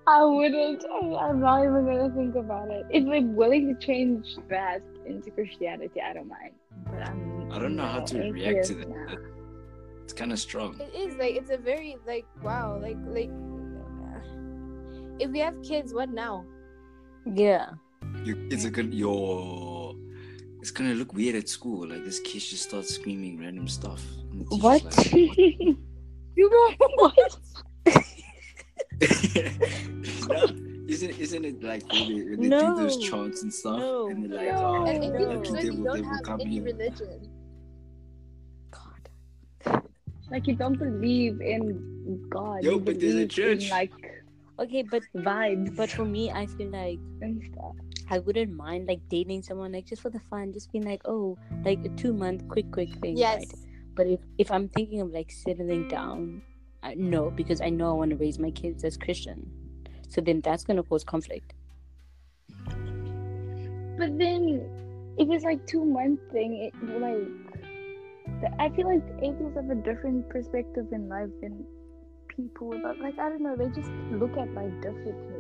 [0.08, 0.84] I wouldn't.
[0.86, 2.86] I- I'm not even gonna think about it.
[2.90, 6.54] If I'm willing to change that into Christianity, I don't mind.
[6.86, 7.52] But I'm.
[7.52, 8.90] I don't know how to react to that.
[8.90, 9.16] nah.
[10.04, 10.80] It's kind of strong.
[10.80, 13.30] it is like it's a very like wow, like like.
[15.20, 16.46] If we have kids, what now?
[17.26, 17.72] Yeah.
[18.24, 19.79] Your kids are gonna your.
[20.62, 21.88] It's gonna look weird at school.
[21.88, 24.04] Like this kid just starts screaming random stuff.
[24.32, 24.84] and the What?
[24.84, 25.14] like,
[26.36, 27.38] You know what?
[30.30, 30.46] no,
[30.88, 33.78] isn't isn't it like when they, when they do those chants and stuff?
[33.78, 34.08] No.
[34.10, 34.66] And they're like, No.
[34.66, 35.20] oh, And if No.
[35.20, 36.64] you let the really devil, don't devil have come any here.
[36.64, 37.30] religion,
[38.72, 39.10] God.
[40.30, 42.64] like you don't believe in God.
[42.64, 43.70] Yo, you but there's a believe in, church.
[43.72, 43.92] like
[44.60, 47.76] Okay, but vibes but for me, I feel like and stuff.
[48.10, 51.38] I wouldn't mind like dating someone like just for the fun, just being like, oh,
[51.64, 53.18] like a two month quick quick thing.
[53.18, 53.38] yes.
[53.40, 53.54] Right?
[53.96, 56.42] But if if I'm thinking of like settling down,
[56.82, 59.50] I, no, because I know I want to raise my kids as Christian.
[60.08, 61.54] So then that's gonna cause conflict.
[63.98, 64.64] But then,
[65.18, 67.28] if it's like two month thing, it like
[68.42, 71.66] the- I feel like atheists have a different perspective in life than
[72.28, 73.00] people without.
[73.00, 75.39] Like I don't know, they just look at life differently.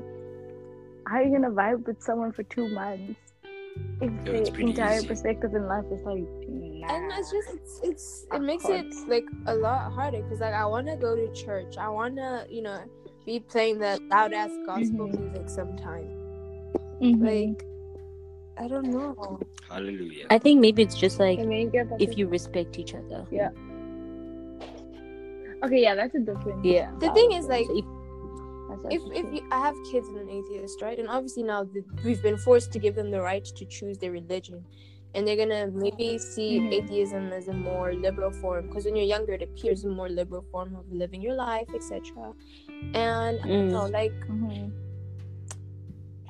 [1.10, 3.19] How are you gonna vibe with someone for two months?
[4.02, 5.08] if Yo, the entire easy.
[5.08, 6.93] perspective in life is like, nah.
[6.93, 10.54] and it's just it's it's it Of makes it like a lot harder because like
[10.54, 11.78] I want to go to church.
[11.78, 12.80] I want to you know
[13.26, 15.19] be playing that loud ass gospel Mhm.
[15.19, 16.10] music sometime.
[17.02, 17.24] Mhm.
[17.32, 17.65] Like
[18.58, 19.39] I don't know.
[19.69, 20.28] Hallelujah.
[20.30, 22.93] I think maybe it's just like And then you get back if you respect each
[22.95, 23.26] other.
[23.32, 23.50] Yeah.
[25.63, 26.63] Okay, yeah, that's a different.
[26.63, 26.91] Yeah.
[27.00, 27.99] The thing is like So if, That's
[28.89, 30.97] if if you, I have kids and an atheist, right?
[30.99, 34.12] And obviously now the, we've been forced to give them the right to choose their
[34.12, 34.65] religion,
[35.13, 36.73] and they're gonna maybe see Mhm.
[36.73, 40.43] atheism as a more liberal form because when you're younger, it appears a more liberal
[40.51, 42.34] form of living your life, etc.
[42.93, 43.71] And I don't Mm.
[43.71, 44.71] know, like Mhm.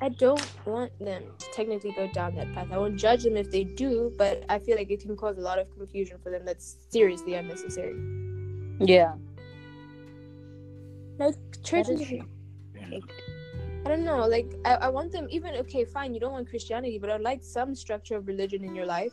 [0.02, 2.68] I don't want them to technically go down that path.
[2.72, 5.42] I won't judge them if they do, but I feel like it can cause a
[5.42, 7.96] lot of confusion for them that's seriously unnecessary.
[8.80, 9.14] yeah.
[11.20, 12.22] Like church That is is true.
[13.84, 14.26] I don't know.
[14.26, 17.42] Like I, I want them even okay, fine, you don't want Christianity, but I'd like
[17.42, 19.12] some structure of religion in your life.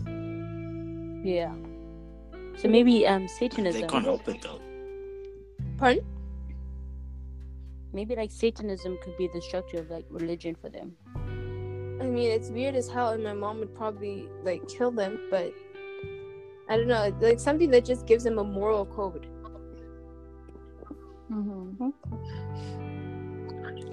[1.23, 1.53] Yeah.
[2.57, 3.81] So maybe um Satanism.
[3.81, 3.89] They Satanism.
[3.89, 4.61] can't help it though.
[5.77, 6.05] Pardon?
[7.91, 10.93] Maybe like Satanism could be the structure of like religion for them.
[11.99, 15.51] I mean, it's weird as hell, and my mom would probably like kill them, but
[16.69, 19.27] I don't know, like something that just gives them a moral code.
[21.31, 21.93] Mhm.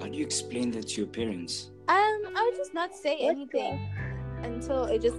[0.01, 1.71] How do you explain that to your parents?
[1.89, 3.81] Um, I would just not say What anything
[4.43, 5.17] until it just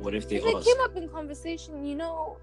[0.00, 2.36] What if they if it came up in conversation, you know,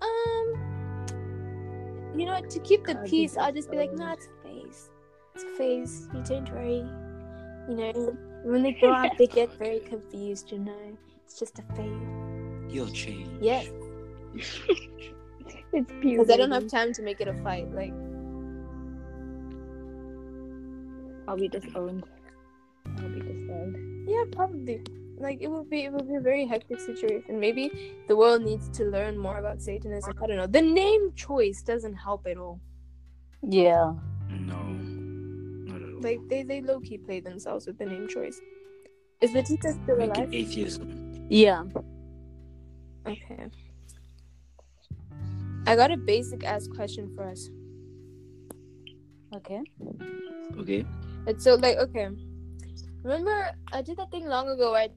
[0.00, 4.26] um, you know, to keep the God, peace, I'll just be like, "No, nah, it's
[4.26, 4.90] a phase.
[5.34, 6.08] It's a phase.
[6.14, 6.84] You don't worry.
[7.68, 10.50] You know, when they grow up, they get very confused.
[10.50, 12.72] You know, it's just a phase.
[12.72, 13.28] You'll change.
[13.40, 13.68] Yes,
[15.72, 16.24] It's beautiful.
[16.24, 17.70] because I don't have time to make it a fight.
[17.72, 17.92] Like,
[21.32, 22.04] I'll be disowned.
[22.98, 24.06] I'll be disowned.
[24.06, 24.82] yeah, probably.
[25.16, 27.40] Like it would be, it would be a very hectic situation.
[27.40, 30.12] Maybe the world needs to learn more about Satanism.
[30.22, 30.46] I don't know.
[30.46, 32.60] The name choice doesn't help at all.
[33.40, 33.94] Yeah.
[34.28, 34.60] No.
[34.62, 36.00] Not at all.
[36.02, 38.38] Like they, they low key play themselves with the name choice.
[39.22, 40.34] Is Letitia still Make alive?
[40.34, 41.26] it atheism.
[41.30, 41.64] Yeah.
[43.06, 43.46] Okay.
[45.66, 47.48] I got a basic ass question for us.
[49.34, 49.62] Okay.
[50.58, 50.84] Okay.
[51.26, 52.08] It's so like okay.
[53.02, 54.88] Remember I did that thing long ago where I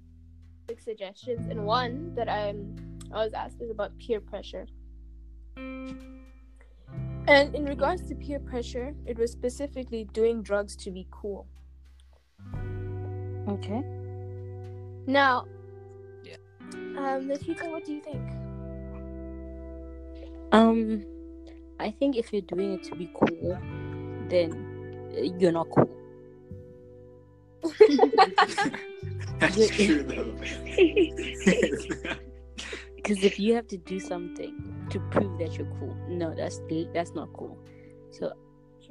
[0.67, 2.75] took suggestions and one that I'm
[3.11, 4.65] I was asked is about peer pressure.
[7.27, 11.47] And in regards to peer pressure, it was specifically doing drugs to be cool.
[13.47, 13.83] Okay.
[15.07, 15.45] Now,
[16.23, 16.37] Yeah.
[16.97, 18.29] Um, Letitia, what do you think?
[20.51, 21.05] Um,
[21.79, 23.57] I think if you're doing it to be cool,
[24.29, 25.89] then uh, you're not cool.
[29.39, 30.33] That's true though.
[32.95, 36.59] Because if you have to do something to prove that you're cool, no, that's
[36.91, 37.55] that's not cool.
[38.09, 38.33] So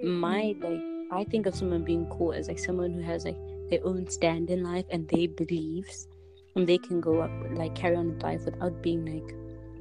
[0.04, 3.36] my like, I think of someone being cool as like someone who has like
[3.70, 6.06] their own stand in life and their beliefs,
[6.54, 9.34] and they can go up like carry on with life without being like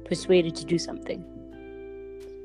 [0.04, 1.22] persuaded to do something.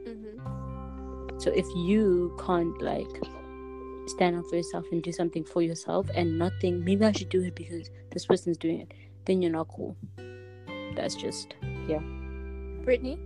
[0.05, 1.41] Mhm.
[1.41, 3.19] So if you can't like
[4.09, 7.29] stand up for yourself and do something for yourself and not think maybe I should
[7.29, 8.93] do it because this person's doing it,
[9.25, 9.95] then you're not cool.
[10.95, 11.55] That's just
[11.87, 11.99] yeah.
[12.83, 13.19] Brittany?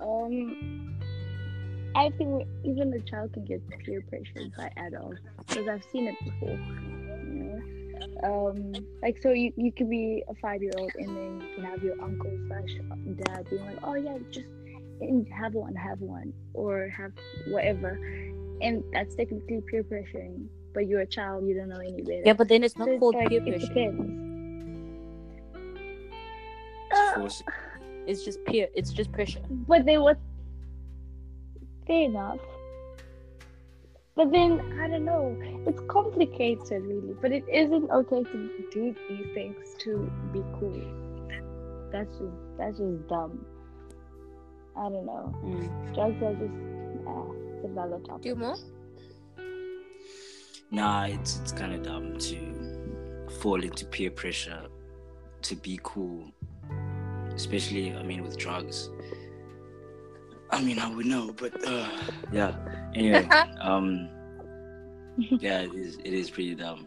[0.00, 0.96] Um,
[1.94, 6.16] I think even a child can get peer pressured by adults because I've seen it
[6.24, 6.50] before.
[6.50, 7.78] You know?
[8.22, 11.64] Um, like so you you could be a five year old and then you can
[11.64, 12.76] have your uncle slash
[13.24, 14.46] dad being like, oh yeah, just
[15.00, 17.12] and have one, have one, or have
[17.48, 17.98] whatever,
[18.60, 20.46] and that's technically peer pressuring.
[20.74, 22.22] But you're a child, you don't know any better.
[22.24, 23.90] yeah, but then it's not So it's called like, peer it pressure.
[26.90, 27.46] It's uh, forcing.
[28.06, 28.68] It's just peer.
[28.74, 29.40] It's just pressure.
[29.66, 30.18] But they what?
[31.86, 32.40] Fair enough.
[34.14, 35.36] But then I don't know.
[35.66, 37.14] It's complicated, really.
[37.20, 40.82] But it isn't okay to do these things to be cool.
[41.92, 43.44] That's just that's just dumb.
[44.78, 45.34] I don't know.
[45.44, 45.94] Mm.
[45.94, 46.54] Drugs are just
[47.06, 48.34] uh, it's another topic.
[48.34, 48.56] Dumo?
[50.70, 54.62] Nah, it's it's kind of dumb to fall into peer pressure
[55.42, 56.30] to be cool,
[57.34, 58.90] especially I mean with drugs.
[60.50, 61.88] I mean, I would know, but uh,
[62.32, 62.54] yeah.
[62.94, 63.28] Anyway,
[63.60, 64.08] um,
[65.18, 66.86] yeah, it is it is pretty dumb.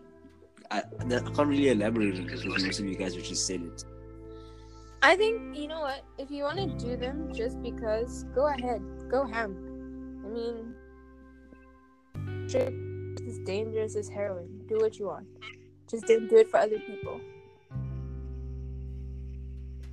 [0.71, 3.61] I, I can't really elaborate on it because most of you guys have just said
[3.61, 3.83] it.
[5.03, 6.03] I think you know what.
[6.17, 9.55] If you want to do them just because, go ahead, go ham.
[10.23, 10.75] I mean,
[12.47, 12.73] trip
[13.27, 14.65] as dangerous as heroin.
[14.67, 15.27] Do what you want.
[15.89, 17.19] Just don't do it for other people.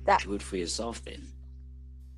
[0.05, 1.21] That Do it for yourself then.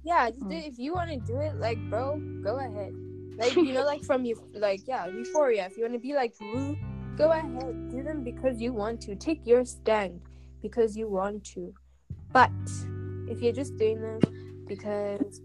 [0.04, 0.64] yeah, just do mm.
[0.64, 0.66] it.
[0.68, 2.94] if you want to do it, like bro, go ahead.
[3.38, 5.66] Like you know, like from you, like yeah, Euphoria.
[5.66, 6.78] If you want to be like Rue,
[7.18, 7.90] go ahead.
[7.90, 9.16] Do them because you want to.
[9.16, 10.22] Take your stand
[10.62, 11.74] because you want to.
[12.34, 12.52] But
[13.28, 14.20] if you're just doing them
[14.68, 15.42] because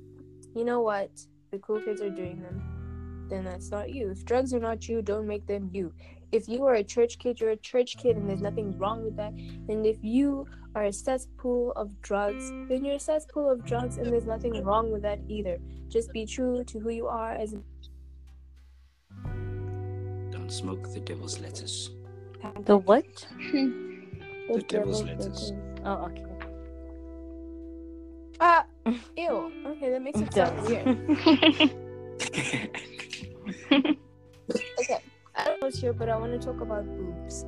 [0.55, 1.11] you know what
[1.51, 4.11] the cool kids are doing them, then that's not you.
[4.11, 5.93] If drugs are not you, don't make them you.
[6.33, 9.17] If you are a church kid, you're a church kid, and there's nothing wrong with
[9.17, 9.33] that.
[9.33, 14.07] And if you are a cesspool of drugs, then you're a cesspool of drugs, and
[14.07, 15.59] there's nothing wrong with that either.
[15.89, 17.55] Just be true to who you are as
[20.31, 21.91] Don't smoke the devil's lettuce.
[22.65, 23.27] The what?
[24.49, 25.51] The devil's lettuce.
[25.85, 26.36] Oh, okay.
[28.41, 28.67] Ah,
[29.17, 29.53] ew.
[29.67, 31.67] Okay, that makes it sound weird.
[34.79, 34.99] Okay,
[35.35, 37.45] I don't know here, but I want to talk about boobs.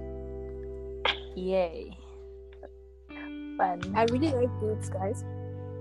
[1.36, 1.96] Yay.
[3.56, 3.80] Fun.
[3.94, 5.24] I really like boobs, guys.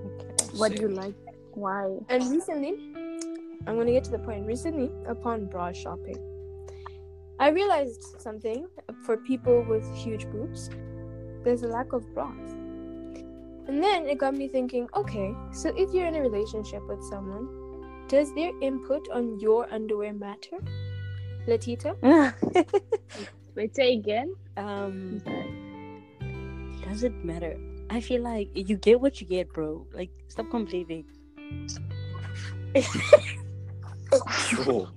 [0.05, 0.57] Okay.
[0.57, 1.15] What do you like?
[1.53, 1.97] Why?
[2.09, 2.75] And recently,
[3.65, 4.45] I'm gonna get to the point.
[4.45, 6.17] Recently, upon bra shopping,
[7.39, 8.67] I realized something
[9.05, 10.69] for people with huge boobs.
[11.43, 12.56] There's a lack of bras.
[13.67, 17.47] And then it got me thinking, okay, so if you're in a relationship with someone,
[18.07, 20.57] does their input on your underwear matter?
[21.47, 21.95] Latita?
[23.55, 24.33] Wait, say again.
[24.55, 25.19] um,
[26.87, 27.57] does it matter?
[27.89, 29.85] I feel like you get what you get, bro.
[29.93, 31.05] Like, stop complaining.
[34.65, 34.87] Yo,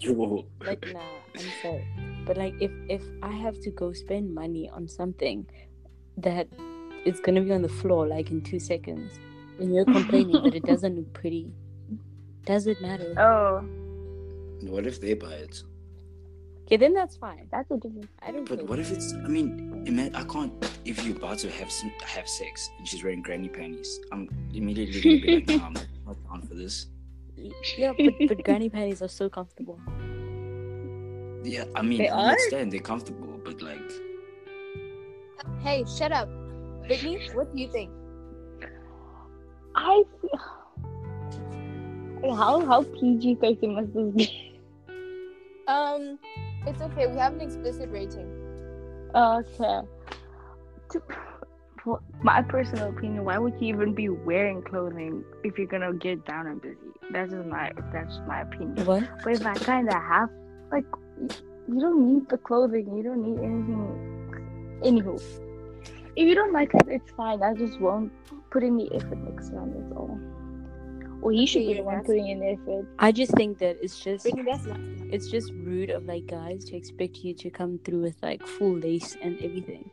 [0.00, 0.44] yo.
[0.60, 1.00] Like, nah,
[1.34, 1.86] I'm sorry.
[2.26, 5.46] But like, if if I have to go spend money on something
[6.18, 6.48] that
[7.08, 9.18] is gonna be on the floor like in two seconds,
[9.58, 11.50] and you're complaining that it doesn't look pretty,
[12.44, 13.14] does it matter?
[13.18, 13.64] Oh,
[14.68, 15.62] What if they buy it?
[16.66, 17.48] Okay, then that's fine.
[17.50, 18.10] that's a different.
[18.20, 18.46] I don't.
[18.48, 19.14] But what if it's?
[19.14, 20.52] I mean, ima- I can't.
[20.84, 25.00] If you're about to have some, have sex and she's wearing granny panties, I'm immediately
[25.00, 25.72] gonna be like, nah, I'm
[26.06, 26.86] not down for this.
[27.78, 29.78] Yeah, but, but granny panties are so comfortable.
[31.44, 32.28] Yeah, I mean, They I are?
[32.32, 33.90] understand they're comfortable, but like,
[35.62, 36.28] Hey, shut up.
[36.88, 37.90] Brittany, what do you think?
[39.76, 40.02] I.
[42.22, 44.60] How how PG thirteen must this be?
[45.68, 46.18] Um,
[46.66, 47.06] it's okay.
[47.06, 48.26] We have an explicit rating.
[49.14, 49.80] Okay.
[50.90, 51.02] To-
[52.22, 56.46] my personal opinion, why would you even be wearing clothing if you're gonna get down
[56.46, 56.76] and busy?
[57.12, 58.84] That's just my that's my opinion.
[58.84, 59.04] What?
[59.24, 60.28] But if I kind of have,
[60.72, 60.84] like,
[61.68, 62.94] you don't need the clothing.
[62.96, 64.80] You don't need anything.
[64.82, 65.20] Anywho,
[66.18, 67.42] if you don't like it, it's fine.
[67.42, 68.10] I just won't
[68.50, 69.72] put in the effort next time.
[69.74, 70.18] That's all.
[71.20, 72.86] Or he should be the one putting in the effort.
[72.98, 74.78] I just think that it's just Brittany, that's not.
[75.14, 78.76] it's just rude of like guys to expect you to come through with like full
[78.78, 79.90] lace and everything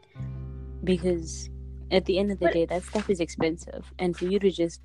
[0.83, 1.49] because
[1.91, 4.51] at the end of the But- day that stuff is expensive and for you to
[4.51, 4.81] just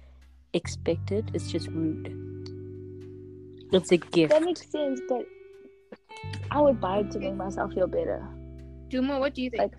[0.54, 2.08] expect it it's just rude
[3.72, 5.26] it's a gift That makes sense, but
[6.50, 8.26] I would buy it to make myself feel better.
[8.88, 9.62] Dumo, what do you think?
[9.62, 9.76] Like,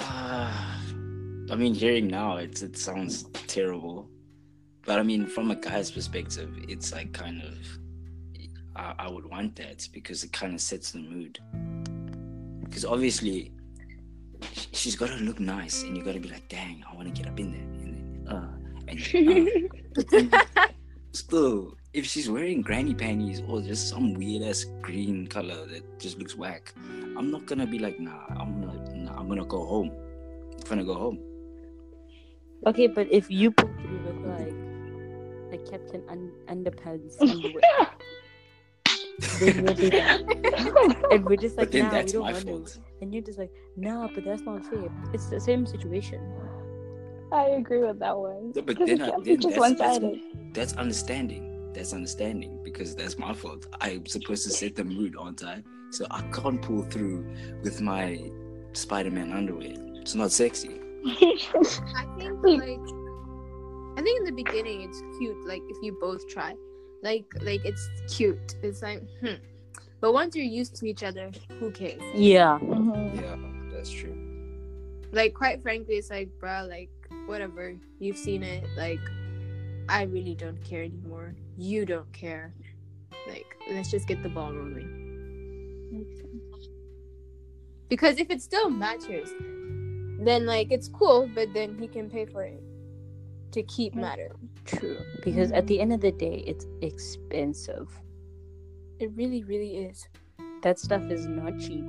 [0.00, 0.82] ah,
[1.50, 4.08] I mean, hearing now, it's it sounds terrible,
[4.84, 7.58] but I mean, from a guy's perspective, it's like kind of,
[8.76, 11.38] I, I would want that because it kind of sets the mood.
[12.64, 13.52] Because obviously,
[14.54, 17.14] sh- she's got to look nice, and you got to be like, dang, I want
[17.14, 20.68] to get up in there, and then, uh, and uh,
[21.12, 26.18] still, if she's wearing granny panties or just some weird ass green color that just
[26.18, 26.72] looks whack,
[27.20, 29.90] I'm not gonna be like, nah, I'm gonna, nah, I'm gonna go home.
[30.54, 31.18] I'm gonna go home.
[32.66, 34.56] okay but if you put through with like
[35.52, 37.88] like captain un- underpants underwear
[39.40, 42.52] then we'll be like, and we're just like then nah we don't my want to
[42.52, 42.78] fault.
[43.00, 46.20] and you're just like nah but that's not fair it's the same situation
[47.32, 48.52] I agree with that one.
[48.56, 50.18] No, but then I- then just that's- that's-
[50.52, 51.44] That's understanding.
[51.74, 53.66] That's understanding because that's my fault.
[53.80, 55.62] I'm supposed to set the mood, aren't I?
[55.90, 57.26] So I can't pull through
[57.62, 58.30] with my
[58.72, 59.74] Spider-Man underwear.
[60.00, 60.80] It's not sexy.
[61.06, 62.78] I think like
[63.98, 66.54] I think in the beginning it's cute, like if you both try.
[67.02, 68.56] Like like it's cute.
[68.62, 69.34] It's like hmm.
[70.00, 72.00] But once you're used to each other, who cares?
[72.14, 73.20] yeah Mhm.
[73.20, 73.36] Yeah,
[73.74, 74.16] that's true.
[75.12, 76.90] Like quite frankly, it's like bruh, like
[77.26, 77.74] whatever.
[77.98, 79.00] You've seen it, like
[79.88, 81.34] I really don't care anymore.
[81.58, 82.54] You don't care.
[83.26, 85.09] Like, let's just get the ball rolling.
[87.88, 89.28] Because if it still matters,
[90.20, 92.62] then like it's cool, but then he can pay for it
[93.52, 94.30] to keep matter.
[94.64, 95.82] true because at the mm-hmm.
[95.82, 97.88] end of the day it's expensive
[99.00, 100.06] It really, really is.
[100.62, 101.84] that stuff is not cheap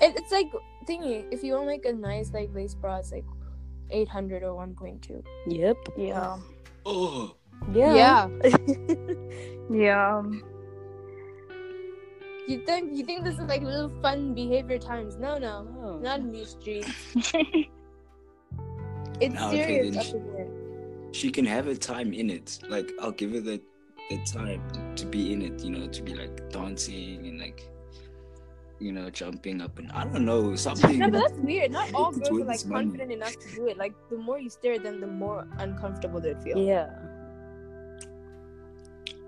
[0.00, 0.50] It, it's like
[0.88, 1.26] thingy.
[1.30, 3.24] If you want like a nice like lace bra, it's like
[3.90, 5.22] eight hundred or one point two.
[5.46, 5.76] Yep.
[5.96, 6.38] Yeah.
[6.86, 7.36] Oh,
[7.72, 7.94] Yeah.
[7.94, 8.28] Yeah.
[9.70, 10.22] Yeah.
[12.48, 15.16] You think you think this is like little fun behavior times?
[15.16, 15.98] No, no, Oh.
[15.98, 16.90] not in these streets.
[19.20, 20.48] It's Now, okay, serious then up sh- in here.
[21.12, 22.58] she can have a time in it.
[22.68, 23.60] Like I'll give her the
[24.10, 24.60] the time
[24.96, 25.62] to be in it.
[25.62, 27.68] You know, to be like dancing and like,
[28.80, 30.98] you know, jumping up and I don't know something.
[30.98, 31.70] No, but that's weird.
[31.70, 32.84] Not all It's girls are like this money.
[32.86, 33.76] confident enough to do it.
[33.76, 36.58] Like the more you stare at them, the more uncomfortable they'd feel.
[36.58, 36.90] Yeah.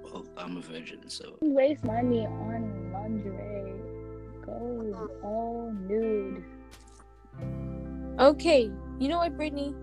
[0.02, 3.74] well, I'm a virgin, so Waste money on lingerie.
[4.44, 5.08] Go mm.
[5.22, 6.44] all nude.
[8.18, 9.74] Okay, you know what, Brittany,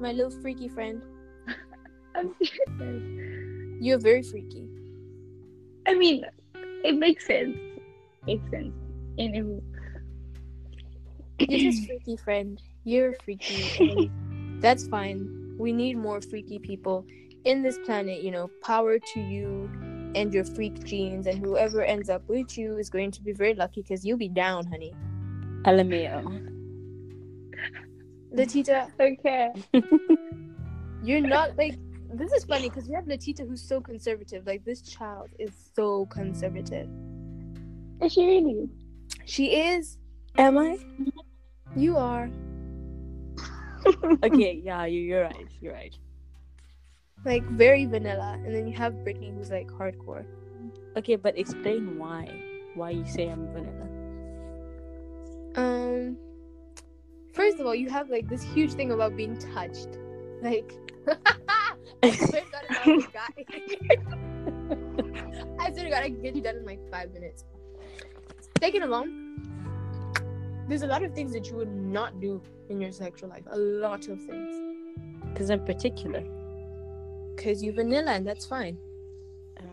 [0.00, 1.02] my little freaky friend,
[2.14, 3.80] I'm serious.
[3.80, 4.66] you're very freaky.
[5.86, 6.24] I mean,
[6.84, 7.56] it makes sense.
[8.26, 8.72] Makes sense.
[9.18, 9.44] And it,
[11.50, 12.62] You're just freaky friend.
[12.84, 14.10] You're freaky.
[14.60, 15.56] that's fine.
[15.58, 17.04] We need more freaky people
[17.44, 18.22] in this planet.
[18.22, 19.68] You know, power to you
[20.14, 23.54] and your freak genes, and whoever ends up with you is going to be very
[23.54, 24.92] lucky because you'll be down, honey.
[25.64, 26.48] LMAO.
[28.32, 29.50] Latita, okay.
[31.02, 31.78] you're not like.
[32.14, 34.46] This is funny because we have Latita who's so conservative.
[34.46, 36.88] Like this child is so conservative.
[38.02, 38.68] Is she really?
[39.24, 39.96] She is.
[40.36, 40.78] Am I?
[41.76, 42.30] You are.
[44.22, 45.48] Okay, yeah, you- you're right.
[45.60, 45.92] You're right.
[47.24, 50.24] Like very vanilla, and then you have Brittany who's like hardcore.
[50.96, 52.28] Okay, but explain why.
[52.74, 53.88] Why you say I'm vanilla.
[55.54, 56.16] Um,
[57.32, 59.98] first of all, you have like this huge thing about being touched.
[60.42, 60.72] Like,
[62.02, 63.28] I swear to God, I was guy,
[65.64, 67.44] I swear to God, I can get you done in like five minutes.
[68.58, 69.06] Second of all,
[70.68, 73.44] there's a lot of things that you would not do in your sexual life.
[73.50, 74.60] A lot of things.
[75.32, 76.24] Because I'm particular.
[77.42, 78.78] Because you vanilla, and that's fine.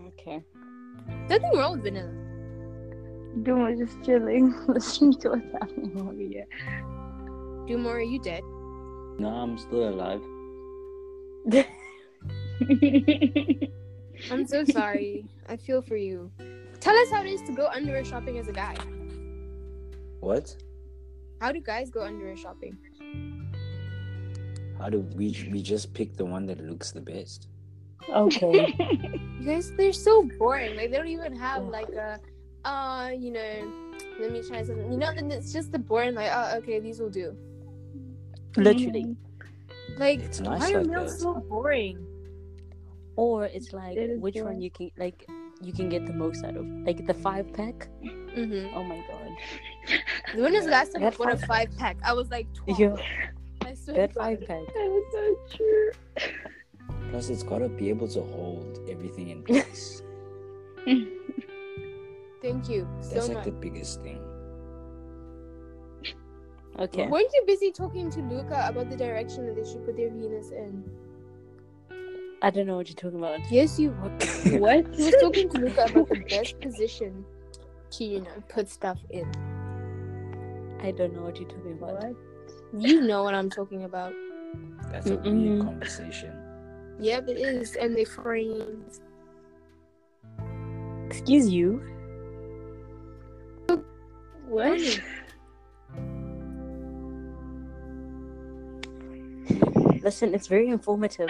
[0.07, 0.43] Okay.
[1.29, 2.11] Nothing wrong with vanilla.
[3.43, 6.47] Doom was just chilling, listening to what's happening over here.
[7.67, 8.41] Dumo, are you dead?
[9.19, 10.21] no, I'm still alive.
[14.31, 15.25] I'm so sorry.
[15.47, 16.31] I feel for you.
[16.79, 18.75] Tell us how it is to go underwear shopping as a guy.
[20.21, 20.55] What?
[21.39, 22.79] How do guys go underwear shopping?
[24.79, 27.47] How do we we just pick the one that looks the best?
[28.13, 28.73] Okay.
[29.39, 30.75] You guys, they're so boring.
[30.75, 32.19] Like they don't even have like a,
[32.65, 33.71] uh, you know,
[34.19, 34.91] let me try something.
[34.91, 36.15] You know, then it's just the boring.
[36.15, 37.35] Like, oh, okay, these will do.
[38.57, 39.15] Literally.
[39.97, 41.19] Like, It's nice why are like males that.
[41.21, 42.05] so boring?
[43.15, 45.27] Or it's like It is which one you can like
[45.61, 46.65] you can get the most out of.
[46.65, 47.89] Like the five pack.
[48.03, 48.75] Mm-hmm.
[48.77, 49.97] Oh my god.
[50.35, 51.97] When was the last time you That bought a five- five pack?
[52.03, 52.79] I was like twelve.
[52.79, 52.97] Yo,
[53.65, 54.23] I swear that to God.
[54.23, 54.73] five pack.
[54.73, 55.91] That is so true.
[57.09, 60.01] Plus, it's gotta be able to hold everything in place.
[60.85, 63.45] Thank you so That's like much.
[63.45, 64.21] the biggest thing.
[66.79, 67.07] Okay.
[67.07, 70.51] Weren't you busy talking to Luca about the direction that they should put their Venus
[70.51, 70.83] in?
[72.41, 73.39] I don't know what you're talking about.
[73.51, 74.59] Yes, you were.
[74.59, 74.95] What?
[74.95, 77.25] He was talking to Luca about the best position
[77.91, 79.29] to, you know, put stuff in.
[80.81, 81.95] I don't know what you're talking about.
[82.01, 82.15] What?
[82.77, 84.13] You know what I'm talking about.
[84.89, 85.49] That's a Mm-mm.
[85.57, 86.31] weird conversation.
[86.99, 87.75] Yep, it is.
[87.75, 89.01] And they friends.
[91.07, 91.81] Excuse you.
[94.47, 94.79] What?
[100.01, 101.29] Listen, it's very informative.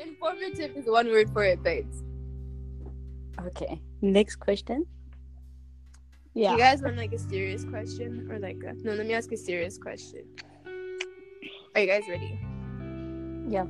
[0.00, 2.02] Informative is one word for it, babes.
[3.46, 3.80] Okay.
[4.02, 4.84] Next question.
[6.34, 6.52] Yeah.
[6.52, 8.92] You guys want like a serious question or like a no?
[8.92, 10.24] Let me ask a serious question.
[11.74, 12.38] Are you guys ready?
[13.48, 13.66] Yeah.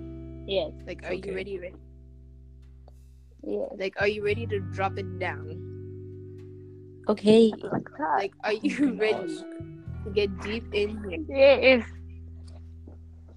[0.46, 0.72] Yes.
[0.86, 1.28] Like, are Okay.
[1.28, 1.59] you ready?
[1.59, 1.76] Ready?
[3.44, 3.70] Yes.
[3.78, 5.57] Like, are you ready to drop it down?
[7.09, 7.53] Okay.
[8.18, 9.38] Like are you ready
[10.05, 11.24] to get deep in here?
[11.28, 11.84] Yes.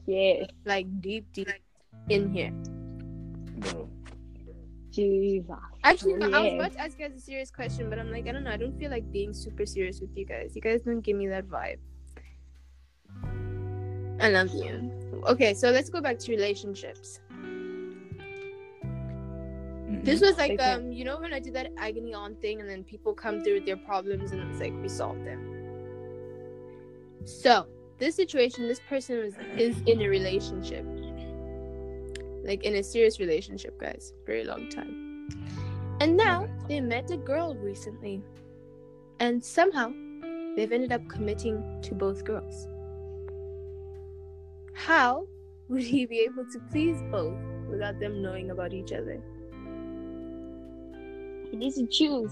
[0.06, 0.48] Yes.
[0.66, 1.50] Like, deep, deep
[2.10, 2.52] in here.
[3.64, 3.90] Bro,
[4.92, 5.50] Jesus.
[5.84, 8.28] Actually, no, I was about to ask you guys a serious question, but I'm like,
[8.28, 8.52] I don't know.
[8.52, 10.56] I don't feel like being super serious with you guys.
[10.56, 11.80] You guys don't give me that vibe.
[14.24, 14.90] I love you.
[15.28, 17.20] Okay, so let's go back to relationships.
[19.86, 20.04] mhm.
[20.06, 20.72] This was like, Okay.
[20.72, 23.56] um, you know, when I did that agony aunt thing, and then people come through
[23.56, 25.42] with their problems, and it's like we solve them.
[27.26, 27.68] So
[28.00, 30.86] this situation, this person was is in a relationship,
[32.44, 35.28] like in a serious relationship, guys, very long time,
[36.02, 38.22] and now they met a girl recently,
[39.20, 39.94] and somehow
[40.56, 42.68] they've ended up committing to both girls.
[44.74, 45.28] How
[45.70, 47.38] would he be able to please both
[47.70, 49.22] without them knowing about each other?
[51.50, 52.32] He needs to choose.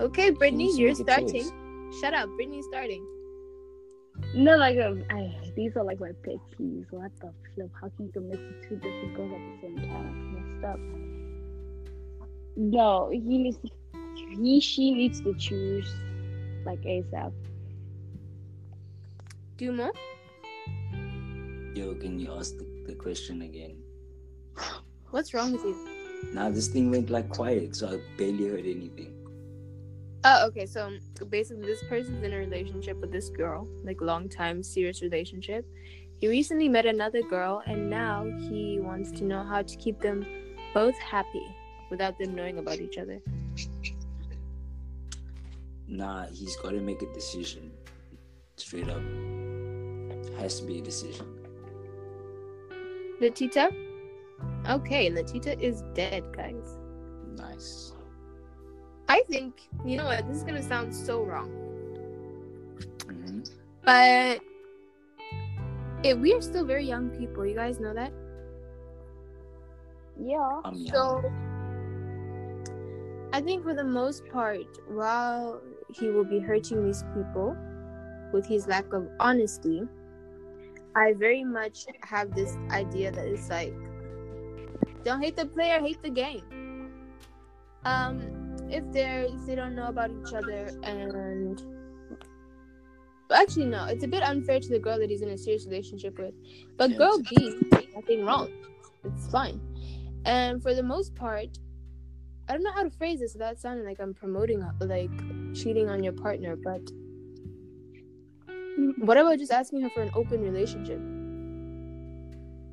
[0.00, 1.28] Okay, Brittany, you're starting.
[1.28, 1.52] choice.
[2.00, 3.06] Shut up, Brittany's starting.
[4.34, 6.86] No, like um, I, these are like my pet peeves.
[6.90, 7.70] What the flip?
[7.80, 10.60] How can you commit to two different girls at the same time?
[10.62, 10.80] That's messed up.
[12.56, 13.68] No, he needs to,
[14.42, 15.92] he she needs to choose
[16.64, 17.32] like ASAP.
[19.58, 19.90] Dumo?
[21.74, 23.76] Yo, can you ask the, the question again?
[25.10, 25.76] What's wrong with you?
[26.34, 29.14] Now this thing went like quiet, so I barely heard anything.
[30.24, 30.66] Oh, okay.
[30.66, 31.00] So um,
[31.30, 35.66] basically, this person's in a relationship with this girl, like long time serious relationship.
[36.18, 40.24] He recently met another girl, and now he wants to know how to keep them
[40.74, 41.44] both happy
[41.90, 43.20] without them knowing about each other.
[45.88, 47.72] Nah, he's got to make a decision.
[48.56, 49.02] Straight up,
[50.38, 51.41] has to be a decision.
[53.22, 53.70] Latita?
[54.68, 56.76] Okay, Latita is dead, guys.
[57.36, 57.92] Nice.
[59.08, 61.48] I think, you know what, this is gonna sound so wrong,
[63.06, 63.40] hmm
[63.84, 64.40] but
[66.04, 67.46] it, we are still very young people.
[67.46, 68.12] You guys know that?
[70.20, 70.60] Yeah.
[70.64, 70.94] I'm young.
[70.94, 71.32] So,
[73.32, 77.56] I think for the most part, while he will be hurting these people
[78.32, 79.82] with his lack of honesty,
[80.94, 83.74] I very much have this idea that it's like,
[85.04, 86.90] don't hate the player, hate the game.
[87.84, 91.62] Um, if they're if they don't know about each other and
[93.32, 96.18] actually no, it's a bit unfair to the girl that he's in a serious relationship
[96.18, 96.34] with.
[96.76, 97.56] But girl B,
[97.94, 98.50] nothing wrong.
[99.04, 99.60] It's fine.
[100.24, 101.58] And for the most part,
[102.48, 105.10] I don't know how to phrase this without sounding like I'm promoting like
[105.54, 106.82] cheating on your partner, but
[108.98, 110.98] what about just asking her for an open relationship?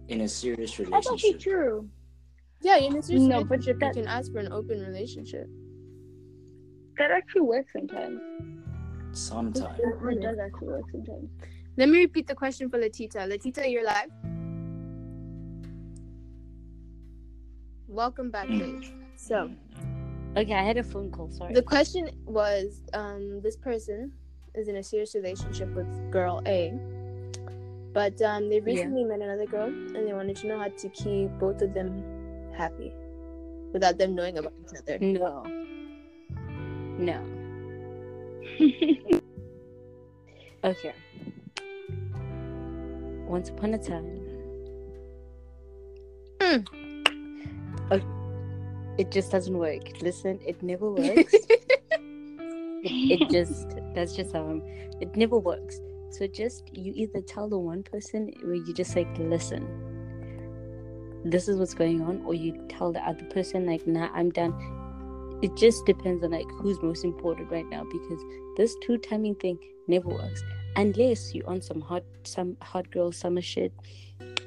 [0.08, 0.91] In a serious relationship.
[0.91, 1.41] That's actually relationship.
[1.41, 1.89] true.
[2.62, 5.47] Yeah, in a serious No, but relationship, that- you can ask for an open relationship.
[6.97, 8.20] That actually works sometimes.
[9.14, 9.80] Sometimes.
[9.80, 11.30] It does actually work sometimes.
[11.78, 13.26] Let me repeat the question for Latita.
[13.26, 14.10] Latita, you're live.
[17.88, 18.84] Welcome back, babe.
[19.16, 19.50] So
[20.38, 21.32] Okay, I had a phone call.
[21.32, 21.54] Sorry.
[21.54, 24.12] the question was, um, this person
[24.60, 26.74] is in a serious relationship with girl A,
[27.93, 31.30] but um, they recently met another girl and they wanted to know how to keep
[31.39, 32.03] both of them
[32.55, 32.93] happy
[33.74, 34.99] without them knowing about each other.
[34.99, 35.43] No.
[36.99, 37.24] No.
[40.62, 40.93] Okay.
[43.26, 44.20] Once upon a time.
[46.41, 46.57] Hmm.
[47.91, 48.05] Okay.
[48.97, 50.01] It just doesn't work.
[50.01, 51.34] Listen, it never works.
[52.84, 54.63] It, it just that's just how I'm,
[55.01, 55.82] it never works.
[56.11, 59.67] So just you either tell the one person where you just like listen.
[61.25, 64.53] This is what's going on, or you tell the other person like, nah, I'm done.
[65.41, 68.21] It just depends on like who's most important right now because
[68.57, 70.43] this two timing thing never works
[70.75, 73.73] unless you on some hot some hot girl summer shit.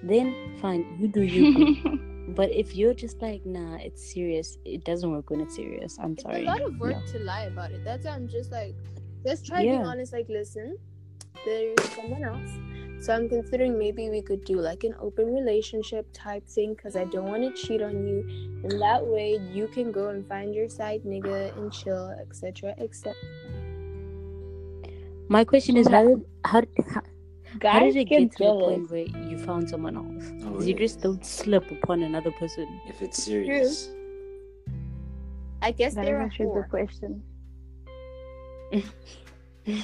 [0.02, 2.00] Then fine, you do you.
[2.32, 4.58] but if you're just like, nah, it's serious.
[4.64, 5.98] It doesn't work when it's serious.
[6.00, 6.42] I'm It's sorry.
[6.42, 7.12] a lot of work No.
[7.12, 7.84] to lie about it.
[7.84, 8.74] That's why I'm just like,
[9.24, 9.86] let's try being Yeah.
[9.86, 10.12] honest.
[10.12, 10.76] Like, listen,
[11.44, 12.50] there's someone else.
[13.04, 17.04] So I'm considering maybe we could do like an open relationship type thing because I
[17.04, 18.20] don't want to cheat on you,
[18.62, 23.14] and that way you can go and find your side nigga and chill, etc., etc.
[25.28, 26.62] My question is how did how,
[27.52, 30.32] did- how, how did it get get to the point where you found someone else?
[30.44, 32.66] Oh, 'Cause You just don't slip upon another person.
[32.88, 33.90] If it's serious.
[35.62, 36.70] I guess That is they're a actually a good whore.
[36.70, 37.22] question.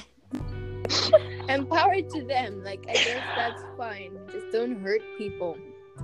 [1.49, 2.63] Empower to them.
[2.63, 4.11] Like, I guess that's fine.
[4.31, 5.57] Just don't hurt people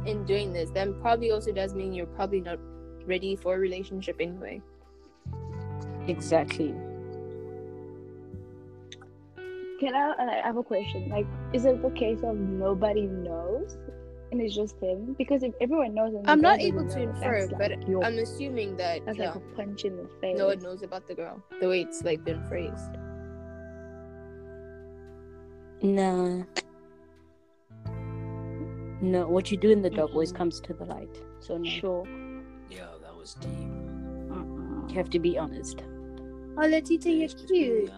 [0.06, 0.70] in doing this.
[0.72, 2.60] Then probably also does mean you're probably not
[3.06, 4.62] ready for a relationship anyway.
[6.08, 6.74] Exactly.
[9.80, 11.10] Can I, I have a question?
[11.10, 13.78] Like, is it the case of nobody knows
[14.32, 15.16] and it's just him?
[15.18, 18.18] Because if everyone knows, and I'm not able to know, infer, but like, your- I'm
[18.20, 20.38] assuming that that's yeah, like a punch in the face.
[20.38, 21.44] no one knows about the girl.
[21.60, 22.98] The way it's like been phrased.
[25.82, 26.44] Nah.
[29.02, 30.38] No, what you do in the dark always Mhm.
[30.38, 31.22] comes to the light.
[31.40, 32.08] So no, Sure.
[32.70, 33.50] Yeah, that was deep.
[34.90, 35.84] you have to be honest.
[36.58, 37.92] Oh, Letita, you're Let's just be cute.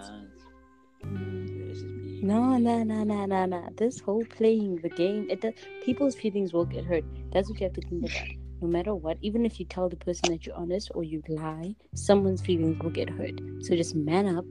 [2.21, 3.69] No, no, no, no, no, no.
[3.77, 5.53] This whole playing the game, it does,
[5.85, 7.03] people's feelings will get hurt.
[7.31, 8.27] That's what you have to think about.
[8.61, 11.75] no matter what, even if you tell the person that you're honest or you lie,
[11.93, 13.39] someone's feelings will get hurt.
[13.61, 14.45] So just man up,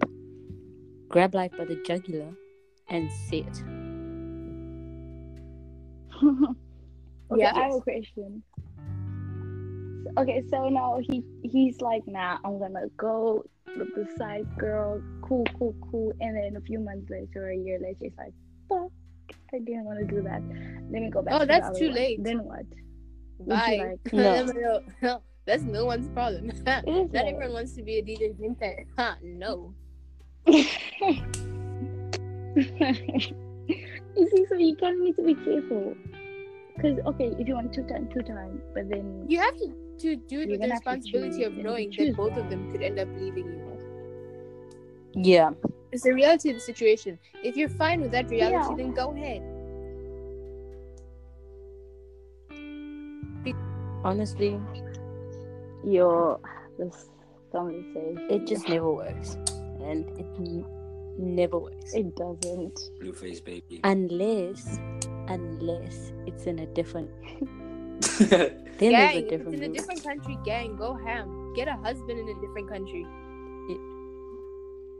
[1.08, 2.32] grab life by the jugular,
[2.88, 3.62] and say it.
[6.22, 6.54] okay,
[7.36, 7.52] Yeah.
[7.54, 8.44] I have a question.
[10.18, 13.44] Okay, so now he he's like, nah, I'm gonna go
[13.76, 17.78] with the side girl, cool, cool, cool, and then a few months later, a year
[17.80, 18.32] later, he's like,
[18.68, 18.90] fuck,
[19.52, 20.42] I didn't want to do that.
[20.90, 21.34] Let me go back.
[21.34, 22.22] Oh, to that's other too one." late.
[22.24, 22.64] Then what?
[23.40, 23.96] Bye.
[24.04, 24.80] like- No.
[25.02, 25.22] no.
[25.46, 26.50] That's no one's problem.
[26.66, 28.86] Not It is everyone wants to be a DJ Jinpei.
[28.98, 29.72] Huh, no.
[30.46, 30.64] you
[34.16, 35.94] see, so you kind of need to be careful.
[36.74, 40.16] Because okay, if you want two time, two time, but then You have to, to
[40.16, 42.82] do it with the gonna have to responsibility of knowing that both of them could
[42.82, 43.66] end up leaving you.
[45.16, 45.50] Yeah.
[45.92, 47.18] It's the reality of the situation.
[47.42, 48.76] If you're fine with that reality, Yeah.
[48.76, 49.42] then go ahead.
[54.04, 54.60] Honestly,
[55.84, 56.38] your
[56.78, 57.08] this
[57.50, 59.36] conversation, it just never works.
[59.80, 60.64] And it n-
[61.18, 61.94] never works.
[61.94, 62.78] it doesn't.
[63.00, 63.80] Blueface baby.
[63.84, 64.78] Unless,
[65.28, 67.10] unless it's in a different.
[68.78, 71.54] Then gang, a if it's in a different country, gang, go ham.
[71.54, 73.06] Get a husband in a different country.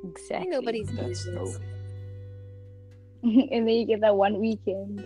[0.09, 0.37] Exactly.
[0.37, 1.59] Ain't nobody's business.
[3.23, 5.05] and then you get that one weekend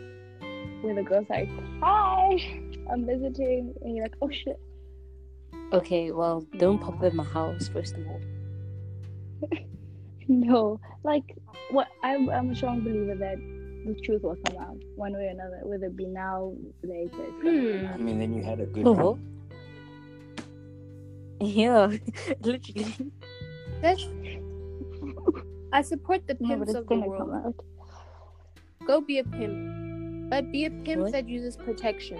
[0.82, 1.48] where the girl's like,
[1.80, 2.36] "Hi,
[2.92, 4.60] I'm visiting," and you're like, "Oh shit."
[5.72, 8.20] Okay, well, don't pop in my house first of all.
[10.28, 11.24] No, like
[11.72, 13.36] what I'm, I'm a strong believer that
[13.84, 16.52] the truth will come out one way or another, whether it be now,
[16.82, 17.10] later.
[17.18, 17.94] It's gonna come Hmm.
[17.94, 19.18] I mean, then you had a good Oh.
[21.40, 21.96] Yeah,
[22.42, 22.94] literally.
[23.80, 24.04] That's.
[25.72, 27.54] I support the No, pimps it's of the world.
[28.86, 30.28] Go be a pimp.
[30.30, 31.12] But be a pimp What?
[31.12, 32.18] that uses protection.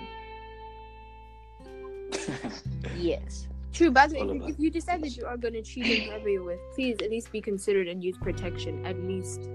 [2.96, 3.46] Yes.
[3.72, 6.08] True, by the way, if, if you decide that you are going to cheat on
[6.08, 8.84] whoever you're with, please at least be considered and use protection.
[8.84, 9.48] At least.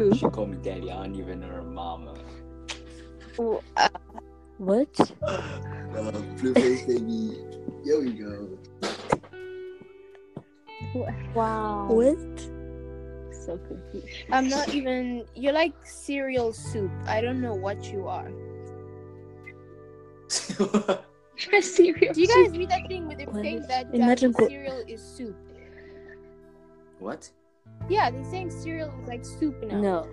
[0.00, 0.14] True.
[0.14, 0.90] she called me daddy.
[0.90, 2.14] I don't even know her mama.
[3.38, 3.88] Uh,
[4.56, 4.88] What?
[5.22, 5.42] Uh,
[6.36, 7.36] Blueface baby.
[7.84, 8.58] Here we go.
[11.34, 11.88] Wow.
[11.90, 12.40] What?
[13.44, 14.06] So confused.
[14.32, 15.24] I'm not even.
[15.34, 16.90] You're like cereal soup.
[17.06, 18.30] I don't know what you are.
[21.60, 22.14] Serious.
[22.14, 25.36] Do you guys read that thing with the thing that, that Imagine cereal is soup?
[26.98, 27.30] what?
[27.90, 29.80] Yeah, they're saying cereal is like soup now.
[29.80, 30.08] No.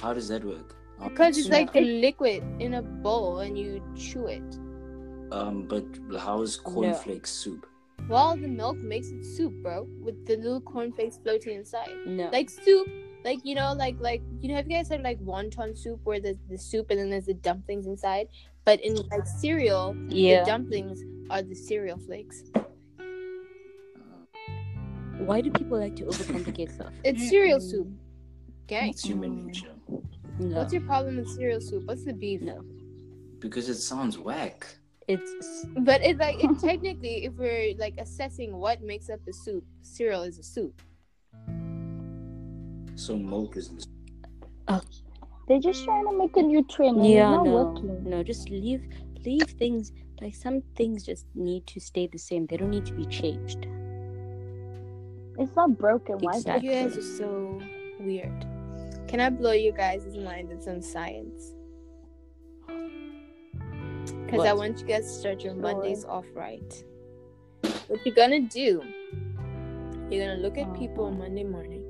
[0.00, 0.76] How does that work?
[1.02, 1.56] Because it's No.
[1.56, 4.58] like a liquid in a bowl and you chew it.
[5.32, 5.84] Um, but
[6.20, 7.66] how is cornflakes soup?
[8.08, 11.88] Well, the milk makes it soup, bro, with the little cornflakes floating inside.
[12.06, 12.28] No.
[12.30, 12.86] Like soup,
[13.24, 16.20] like you know, like like you know, have you guys had like wonton soup where
[16.20, 18.28] there's the soup and then there's the dumplings inside?
[18.64, 20.40] But in like cereal, yeah.
[20.40, 22.44] the dumplings are the cereal flakes.
[25.26, 26.92] Why do people like to overcomplicate stuff?
[27.04, 27.88] It's cereal soup.
[28.64, 28.88] Okay.
[28.90, 29.46] it's human mm.
[29.46, 29.74] nature.
[30.38, 30.58] No.
[30.58, 31.84] What's your problem with cereal soup?
[31.86, 32.40] What's the beef?
[32.40, 32.62] No.
[33.38, 34.66] Because it sounds whack.
[35.08, 39.64] It's But it's like it, technically, if we're like assessing what makes up a soup,
[39.82, 40.80] cereal is a soup.
[42.94, 43.70] So milk is.
[44.68, 44.80] Oh.
[45.48, 47.04] They're just trying to make a new trend.
[47.06, 47.30] Yeah.
[47.30, 47.52] not No.
[47.52, 48.04] working.
[48.08, 48.22] No.
[48.22, 48.82] Just leave
[49.24, 52.46] leave things like some things just need to stay the same.
[52.46, 53.66] They don't need to be changed.
[55.42, 56.18] It's not broken.
[56.18, 56.68] Why is it Exactly.
[56.68, 57.60] You guys are so
[57.98, 58.46] weird.
[59.08, 61.54] Can I blow you guys' mind with some science?
[64.24, 65.62] Because I want you guys to start your Sure.
[65.62, 66.84] Mondays off right.
[67.88, 68.82] What you're gonna do,
[70.08, 71.18] you're gonna look at people on um.
[71.18, 71.84] Monday morning,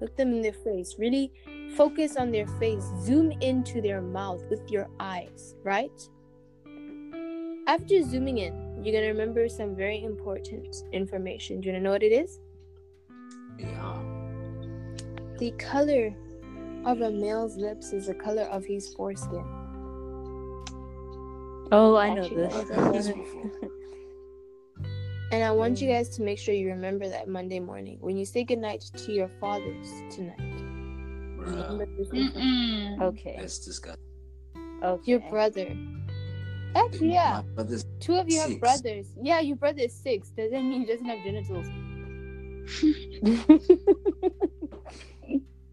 [0.00, 1.32] look them in their face, really
[1.74, 6.08] focus on their face, zoom into their mouth with your eyes, right?
[7.66, 11.60] After zooming in, you're gonna remember some very important information.
[11.60, 12.38] Do you wanna know what it is?
[13.58, 13.98] Yeah.
[15.38, 16.14] The color
[16.84, 19.44] of a male's lips is the color of his foreskin.
[21.70, 22.54] Oh, I know Actually, this.
[22.54, 23.50] I I've heard this before.
[25.32, 28.26] And I want you guys to make sure you remember that Monday morning when you
[28.26, 30.38] say goodnight to your fathers tonight.
[31.38, 32.98] Remember Bruh, this information.
[33.00, 33.36] okay.
[33.38, 34.04] that's disgusting.
[34.84, 35.10] Okay.
[35.10, 35.74] Your brother.
[36.74, 37.42] Actually, yeah.
[37.56, 37.64] My
[38.00, 39.06] Two of you have brothers.
[39.20, 40.28] Yeah, your brother is six.
[40.30, 41.66] Doesn't mean he doesn't have genitals.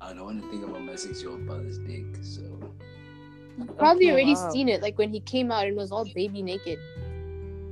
[0.02, 2.06] I don't want to think about my six-year-old brother's dick.
[2.22, 2.42] So
[3.62, 4.50] I've Probably Okay, already wow.
[4.52, 6.80] seen it, like when he came out and was all baby naked.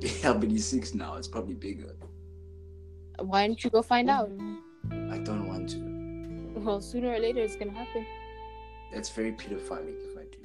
[0.22, 1.14] yeah, but he's six now.
[1.16, 1.94] It's probably bigger.
[3.18, 4.30] Why don't you go find out?
[5.10, 6.60] I don't want to.
[6.60, 8.06] Well, sooner or later it's gonna happen.
[8.92, 10.38] That's very pedophilic if I do.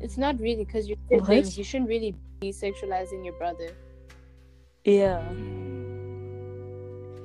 [0.00, 1.20] It's not really because you're What?
[1.26, 1.58] siblings.
[1.58, 3.70] You shouldn't really be sexualizing your brother.
[4.84, 5.20] Yeah.
[5.22, 5.73] Hmm.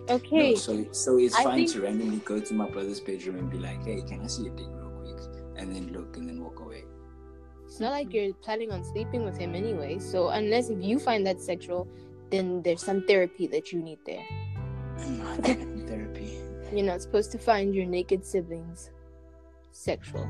[0.09, 0.51] Okay.
[0.51, 3.49] No, so so it's I fine think- to randomly go to my brother's bedroom and
[3.49, 5.19] be like, "Hey, can I see your dick real quick?"
[5.57, 6.83] And then look and then walk away.
[7.65, 9.99] It's not like you're planning on sleeping with him anyway.
[9.99, 11.87] So unless if you find that sexual,
[12.31, 14.25] then there's some therapy that you need there.
[14.97, 16.39] I'm not in therapy.
[16.73, 18.89] You're not supposed to find your naked siblings
[19.71, 20.27] sexual.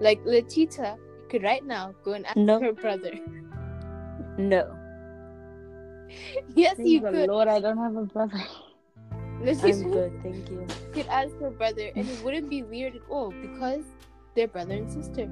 [0.00, 0.96] Like Letita
[1.28, 2.60] could right now go and ask No.
[2.60, 3.12] her brother.
[4.38, 4.76] No.
[6.54, 7.28] yes, Thank you could.
[7.28, 8.42] Lord, I don't have a brother.
[9.12, 10.66] I'm Letita good, thank you.
[10.92, 13.84] could ask her brother, and it wouldn't be weird at all because
[14.34, 15.24] they're brother and sister.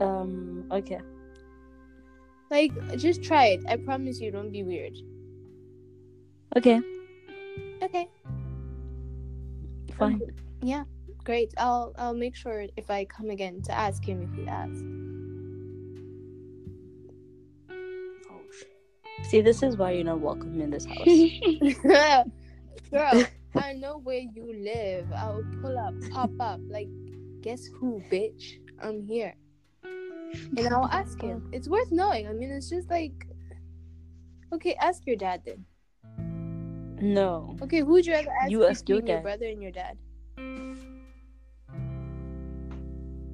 [0.00, 1.00] Um, okay.
[2.50, 3.64] Like, just try it.
[3.68, 4.96] I promise you, it won't be weird.
[6.56, 6.80] Okay,
[7.82, 8.06] Okay.
[9.98, 10.20] fine.
[10.60, 10.84] Yeah,
[11.24, 11.52] great.
[11.56, 14.82] I'll I'll make sure if I come again to ask him if he asks.
[19.22, 21.06] See, this is why you're not welcome in this house.
[22.90, 23.24] Girl,
[23.56, 25.06] I know where you live.
[25.14, 26.60] I'll pull up, pop up.
[26.68, 26.88] Like,
[27.40, 28.58] guess who, bitch?
[28.82, 29.34] I'm here.
[29.84, 31.48] And I'll ask him.
[31.52, 32.26] It's worth knowing.
[32.28, 33.26] I mean, it's just like,
[34.52, 35.64] okay, ask your dad then.
[37.00, 37.56] no.
[37.62, 39.96] Okay, who'd you rather ask You ask your your brother and your dad?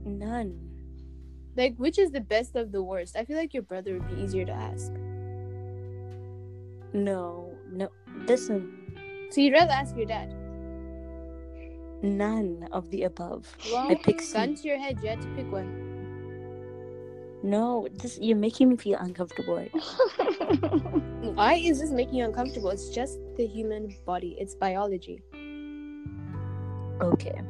[0.04, 0.58] None.
[1.56, 3.16] Like, which is the best of the worst?
[3.16, 4.92] I feel like your brother would be easier to ask.
[6.92, 7.52] No.
[7.70, 7.88] No.
[8.26, 8.72] Listen,
[9.30, 10.34] So you'd rather ask your dad?
[12.00, 13.44] none of the above.
[13.72, 14.32] Well, I pick C.
[14.32, 14.98] gun to your head.
[15.02, 15.84] You had to pick one.
[17.42, 19.82] No, this you're making me feel uncomfortable right now.
[21.34, 22.70] Why is this making you uncomfortable?
[22.70, 24.36] It's just the human body.
[24.38, 25.22] It's biology.
[27.00, 27.40] Okay.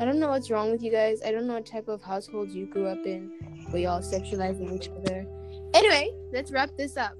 [0.00, 1.20] I don't know what's wrong with you guys.
[1.24, 3.30] I don't know what type of households you grew up in
[3.70, 5.26] where y'all sexualizing each other.
[5.74, 7.14] Anyway, let's wrap this up.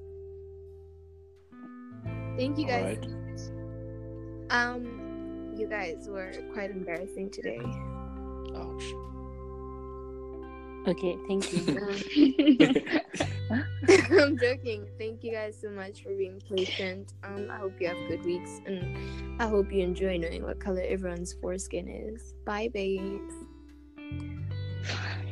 [2.37, 2.99] Thank you guys.
[2.99, 3.25] right.
[4.51, 7.61] Um, you guys were quite embarrassing today.
[8.57, 8.85] Ouch.
[10.87, 11.61] Okay, thank you.
[14.21, 14.87] I'm joking.
[14.99, 17.15] Thank you guys so much for being patient.
[17.23, 20.83] Um, I hope you have good weeks, and I hope you enjoy knowing what color
[20.87, 22.35] everyone's foreskin is.
[22.45, 23.35] Bye, babes.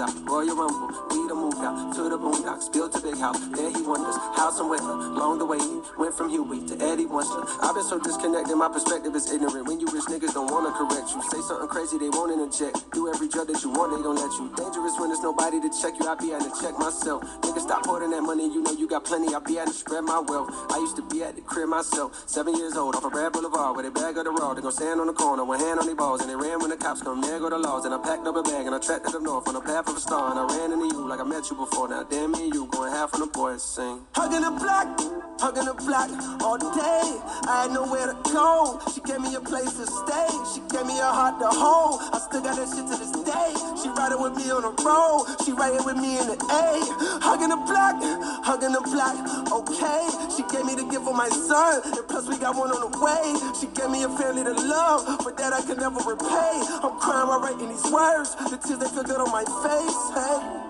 [0.00, 3.38] out, Royal Rumble, we the move out to the boondocks, built a big house.
[3.48, 4.16] There he wonders
[4.54, 5.58] some weather along the way
[5.98, 7.42] went from Huey to Eddie Munster.
[7.62, 9.66] I've been so disconnected, my perspective is ignorant.
[9.66, 12.90] When you rich niggas don't wanna correct you, say something crazy, they won't interject.
[12.92, 14.48] Do every drug that you want, they don't let you.
[14.56, 16.06] Dangerous when there's nobody to check you.
[16.08, 17.22] I be at to check myself.
[17.42, 19.34] Niggas stop hoarding that money, you know you got plenty.
[19.34, 20.48] I be at to spread my wealth.
[20.70, 23.76] I used to be at the crib myself, seven years old, off a Brad Boulevard,
[23.76, 24.54] where they bag of the raw.
[24.54, 26.70] They gon' stand on the corner, one hand on their balls, and they ran when
[26.70, 27.20] the cops come.
[27.20, 29.22] There go the laws, and I packed up a bag and I tracked it up
[29.22, 31.50] north on the path of a star, and I ran into you like I met
[31.50, 31.88] you before.
[31.88, 34.06] Now damn me you going half on the boys sing.
[34.38, 34.86] Hugging the block,
[35.42, 36.10] hugging the block
[36.46, 37.10] all day.
[37.50, 38.78] I had nowhere to go.
[38.94, 40.30] She gave me a place to stay.
[40.54, 41.98] She gave me a heart to hold.
[42.14, 43.50] I still got that shit to this day.
[43.82, 45.26] She riding with me on the road.
[45.42, 46.78] She riding with me in the A.
[47.18, 47.98] Hugging the block,
[48.46, 49.18] hugging the block.
[49.50, 50.06] Okay.
[50.30, 52.94] She gave me the gift of my son, and plus we got one on the
[53.02, 53.34] way.
[53.58, 56.62] She gave me a family to love, but that I can never repay.
[56.78, 58.38] I'm crying while writing these words.
[58.38, 59.98] The tears they feel good on my face.
[60.14, 60.67] Hey.